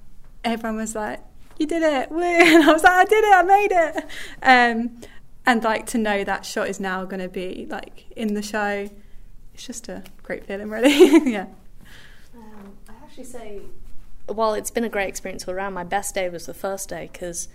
everyone 0.42 0.76
was 0.76 0.96
like, 0.96 1.20
"You 1.58 1.66
did 1.66 1.82
it!" 1.82 2.10
Woo! 2.10 2.22
And 2.22 2.64
I 2.64 2.72
was 2.72 2.82
like, 2.82 2.92
"I 2.92 3.04
did 3.04 3.24
it! 3.24 3.34
I 3.34 3.42
made 3.42 3.72
it!" 3.72 4.06
Um, 4.42 5.00
and 5.46 5.62
like 5.62 5.86
to 5.86 5.98
know 5.98 6.24
that 6.24 6.44
shot 6.44 6.68
is 6.68 6.80
now 6.80 7.04
going 7.04 7.20
to 7.20 7.28
be 7.28 7.66
like 7.68 8.06
in 8.16 8.34
the 8.34 8.42
show. 8.42 8.88
It's 9.54 9.66
just 9.66 9.88
a 9.88 10.02
great 10.22 10.46
feeling, 10.46 10.70
really. 10.70 10.90
yeah. 11.30 11.46
Um, 12.34 12.76
I 12.88 12.92
actually 13.04 13.24
say, 13.24 13.60
while 14.26 14.54
it's 14.54 14.70
been 14.70 14.84
a 14.84 14.88
great 14.88 15.08
experience 15.08 15.46
all 15.46 15.54
around, 15.54 15.74
my 15.74 15.84
best 15.84 16.14
day 16.14 16.28
was 16.28 16.46
the 16.46 16.54
first 16.54 16.88
day 16.88 17.08
because 17.12 17.48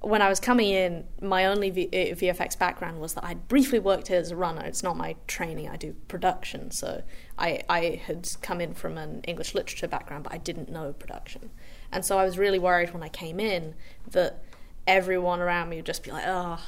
when 0.00 0.22
I 0.22 0.28
was 0.28 0.40
coming 0.40 0.70
in, 0.70 1.04
my 1.20 1.44
only 1.44 1.70
v- 1.70 1.88
eh, 1.92 2.14
VFX 2.14 2.58
background 2.58 3.00
was 3.00 3.14
that 3.14 3.24
I'd 3.24 3.48
briefly 3.48 3.78
worked 3.78 4.08
here 4.08 4.18
as 4.18 4.30
a 4.30 4.36
runner. 4.36 4.64
It's 4.64 4.82
not 4.82 4.96
my 4.96 5.16
training, 5.26 5.68
I 5.68 5.76
do 5.76 5.94
production. 6.08 6.70
So 6.70 7.02
I, 7.38 7.62
I 7.68 8.00
had 8.06 8.28
come 8.40 8.60
in 8.60 8.74
from 8.74 8.96
an 8.96 9.22
English 9.26 9.54
literature 9.54 9.88
background, 9.88 10.24
but 10.24 10.32
I 10.32 10.38
didn't 10.38 10.70
know 10.70 10.92
production. 10.92 11.50
And 11.92 12.04
so 12.04 12.18
I 12.18 12.24
was 12.24 12.38
really 12.38 12.58
worried 12.58 12.92
when 12.92 13.02
I 13.02 13.08
came 13.08 13.40
in 13.40 13.74
that 14.10 14.42
everyone 14.86 15.40
around 15.40 15.68
me 15.68 15.76
would 15.76 15.86
just 15.86 16.02
be 16.02 16.10
like, 16.10 16.24
oh, 16.26 16.60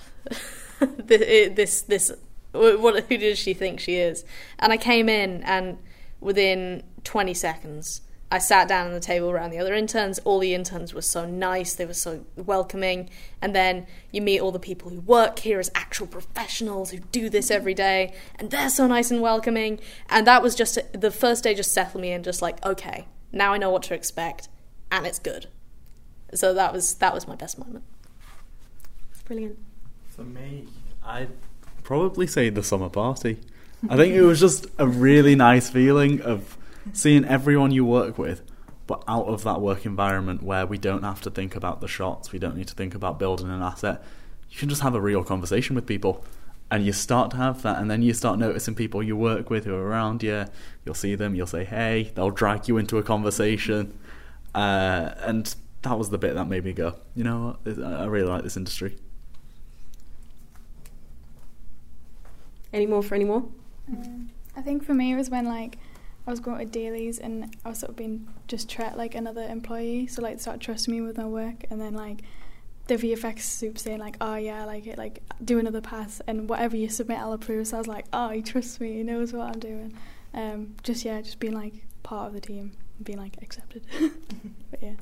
this, 0.81 1.83
this, 1.83 2.13
what, 2.53 3.05
who 3.05 3.19
does 3.19 3.39
she 3.39 3.55
think 3.55 3.81
she 3.81 3.97
is? 3.97 4.25
And 4.59 4.73
I 4.73 4.77
came 4.77 5.09
in, 5.09 5.43
and 5.43 5.79
within 6.21 6.83
20 7.05 7.35
seconds, 7.35 8.03
I 8.33 8.39
sat 8.39 8.67
down 8.67 8.87
on 8.87 8.95
the 8.95 9.01
table 9.01 9.31
around 9.31 9.51
the 9.51 9.59
other 9.59 9.75
interns. 9.75 10.19
All 10.21 10.39
the 10.39 10.55
interns 10.55 10.95
were 10.95 11.03
so 11.03 11.27
nice, 11.27 11.75
they 11.75 11.85
were 11.85 11.93
so 11.93 12.25
welcoming. 12.35 13.11
And 13.43 13.55
then 13.55 13.87
you 14.11 14.23
meet 14.23 14.41
all 14.41 14.51
the 14.51 14.59
people 14.59 14.89
who 14.89 15.01
work 15.01 15.41
here 15.41 15.61
as 15.61 15.71
actual 15.75 16.07
professionals 16.07 16.93
who 16.93 16.99
do 16.99 17.29
this 17.29 17.51
every 17.51 17.75
day, 17.75 18.15
and 18.37 18.51
they're 18.51 18.71
so 18.71 18.87
nice 18.87 19.11
and 19.11 19.21
welcoming. 19.21 19.81
And 20.09 20.27
that 20.27 20.43
was 20.43 20.55
just 20.55 20.79
the 20.99 21.11
first 21.11 21.45
day, 21.45 21.55
just 21.55 21.73
settled 21.73 22.01
me 22.01 22.13
in, 22.13 22.23
just 22.23 22.41
like, 22.41 22.65
okay, 22.65 23.07
now 23.33 23.53
I 23.53 23.59
know 23.59 23.69
what 23.69 23.83
to 23.85 23.95
expect, 23.95 24.49
and 24.93 25.07
it's 25.07 25.19
good. 25.19 25.47
So 26.35 26.55
that 26.55 26.73
was 26.73 26.95
that 26.95 27.13
was 27.13 27.27
my 27.27 27.35
best 27.35 27.59
moment. 27.59 27.85
It's 29.11 29.23
brilliant. 29.23 29.59
For 30.11 30.23
me, 30.23 30.69
I'd 31.05 31.31
probably 31.83 32.29
say 32.29 32.51
the 32.51 32.63
summer 32.63 32.89
party. 32.89 33.41
I 33.89 33.97
think 33.97 34.15
it 34.15 34.23
was 34.23 34.39
just 34.39 34.67
a 34.79 34.87
really 34.87 35.35
nice 35.35 35.69
feeling 35.69 36.21
of 36.21 36.57
seeing 36.93 37.25
everyone 37.25 37.73
you 37.73 37.85
work 37.85 38.17
with, 38.17 38.43
but 38.87 39.03
out 39.09 39.27
of 39.27 39.43
that 39.43 39.61
work 39.61 39.85
environment 39.85 40.45
where 40.45 40.67
we 40.67 40.79
don't 40.79 41.03
have 41.03 41.21
to 41.23 41.31
think 41.31 41.57
about 41.57 41.81
the 41.81 41.89
shots, 41.89 42.31
we 42.31 42.39
don't 42.39 42.57
need 42.57 42.69
to 42.69 42.75
think 42.75 42.95
about 42.95 43.19
building 43.19 43.51
an 43.51 43.61
asset. 43.61 44.01
You 44.51 44.59
can 44.59 44.69
just 44.69 44.83
have 44.83 44.95
a 44.95 45.01
real 45.01 45.25
conversation 45.25 45.75
with 45.75 45.87
people. 45.87 46.25
And 46.71 46.87
you 46.87 46.93
start 46.93 47.33
to 47.33 47.37
have 47.37 47.61
that, 47.63 47.79
and 47.79 47.91
then 47.91 48.01
you 48.01 48.15
start 48.15 48.39
noticing 48.39 48.75
people 48.75 49.03
you 49.03 49.15
work 49.15 49.51
with 49.51 49.67
who 49.67 49.75
are 49.75 49.87
around 49.87 50.23
you. 50.23 50.47
You'll 50.87 50.95
see 50.95 51.15
them, 51.15 51.35
you'll 51.35 51.47
say, 51.47 51.65
hey, 51.65 52.13
they'll 52.15 52.31
drag 52.31 52.67
you 52.67 52.79
into 52.79 52.97
a 52.97 53.03
conversation. 53.03 53.99
Uh, 54.55 55.15
and 55.19 55.55
that 55.83 55.99
was 55.99 56.11
the 56.11 56.19
bit 56.19 56.35
that 56.35 56.47
made 56.47 56.65
me 56.65 56.73
go, 56.73 56.95
you 57.15 57.25
know 57.25 57.59
what, 57.65 57.85
I 57.85 58.07
really 58.07 58.29
like 58.29 58.43
this 58.43 58.57
industry. 58.57 58.97
Any 62.73 62.87
more 62.87 63.03
for 63.03 63.15
any 63.15 63.25
more? 63.25 63.45
Um, 63.89 64.31
I 64.57 64.63
think 64.63 64.85
for 64.85 64.95
me 64.95 65.13
it 65.13 65.17
was 65.17 65.29
when 65.29 65.45
like 65.45 65.79
I 66.27 66.31
was 66.31 66.41
going 66.41 66.59
to 66.59 66.65
dailies 66.65 67.19
and 67.19 67.55
I 67.65 67.71
was 67.71 67.79
sort 67.79 67.91
of 67.91 67.97
being 67.97 68.29
just 68.47 68.69
treated 68.69 68.97
like 68.97 69.15
another 69.15 69.43
employee. 69.43 70.07
So 70.07 70.23
like 70.23 70.37
they 70.37 70.41
started 70.41 70.63
trusting 70.63 70.93
me 70.93 71.01
with 71.01 71.19
my 71.19 71.27
work 71.27 71.65
and 71.71 71.81
then 71.81 71.95
like 71.95 72.23
the 72.87 72.95
VFX 72.95 73.41
sup 73.41 73.79
saying 73.79 73.99
like, 73.99 74.17
oh 74.21 74.37
yeah, 74.37 74.63
I 74.63 74.65
like 74.65 74.87
it, 74.87 74.99
like 74.99 75.23
do 75.45 75.59
another 75.59 75.81
pass 75.81 76.23
and 76.27 76.49
whatever 76.49 76.77
you 76.77 76.89
submit 76.89 77.19
I'll 77.19 77.33
approve. 77.33 77.67
So 77.67 77.77
I 77.77 77.79
was 77.79 77.89
like, 77.89 78.07
oh 78.13 78.29
he 78.31 78.43
trusts 78.43 78.81
me, 78.81 78.95
he 78.95 79.03
knows 79.03 79.33
what 79.33 79.49
I'm 79.49 79.61
doing. 79.61 79.95
Um, 80.33 80.77
just 80.83 81.05
yeah, 81.05 81.21
just 81.21 81.41
being 81.41 81.55
like 81.55 81.75
part 82.03 82.29
of 82.29 82.35
the 82.35 82.41
team 82.41 82.73
and 82.82 82.82
being 83.03 83.19
like 83.19 83.37
accepted. 83.43 83.83
but 84.71 84.83
yeah. 84.83 84.95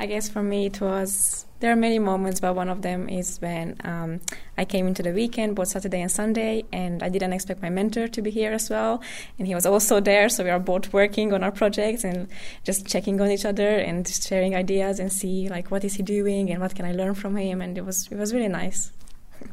I 0.00 0.06
guess 0.06 0.28
for 0.28 0.42
me 0.42 0.66
it 0.66 0.80
was 0.80 1.44
there 1.60 1.72
are 1.72 1.76
many 1.76 1.98
moments, 1.98 2.38
but 2.38 2.54
one 2.54 2.68
of 2.68 2.82
them 2.82 3.08
is 3.08 3.38
when 3.38 3.76
um, 3.82 4.20
I 4.56 4.64
came 4.64 4.86
into 4.86 5.02
the 5.02 5.10
weekend, 5.12 5.56
both 5.56 5.68
Saturday 5.68 6.00
and 6.00 6.10
Sunday, 6.10 6.64
and 6.72 7.02
I 7.02 7.08
didn't 7.08 7.32
expect 7.32 7.62
my 7.62 7.68
mentor 7.68 8.06
to 8.06 8.22
be 8.22 8.30
here 8.30 8.52
as 8.52 8.70
well, 8.70 9.02
and 9.38 9.48
he 9.48 9.56
was 9.56 9.66
also 9.66 9.98
there. 9.98 10.28
So 10.28 10.44
we 10.44 10.50
are 10.50 10.60
both 10.60 10.92
working 10.92 11.32
on 11.32 11.42
our 11.42 11.50
projects 11.50 12.04
and 12.04 12.28
just 12.62 12.86
checking 12.86 13.20
on 13.20 13.28
each 13.32 13.44
other 13.44 13.68
and 13.68 14.06
sharing 14.06 14.54
ideas 14.54 15.00
and 15.00 15.12
see 15.12 15.48
like 15.48 15.72
what 15.72 15.82
is 15.82 15.94
he 15.94 16.04
doing 16.04 16.48
and 16.48 16.60
what 16.60 16.76
can 16.76 16.84
I 16.84 16.92
learn 16.92 17.14
from 17.14 17.36
him, 17.36 17.60
and 17.60 17.76
it 17.76 17.84
was 17.84 18.06
it 18.08 18.16
was 18.16 18.32
really 18.32 18.48
nice. 18.48 18.92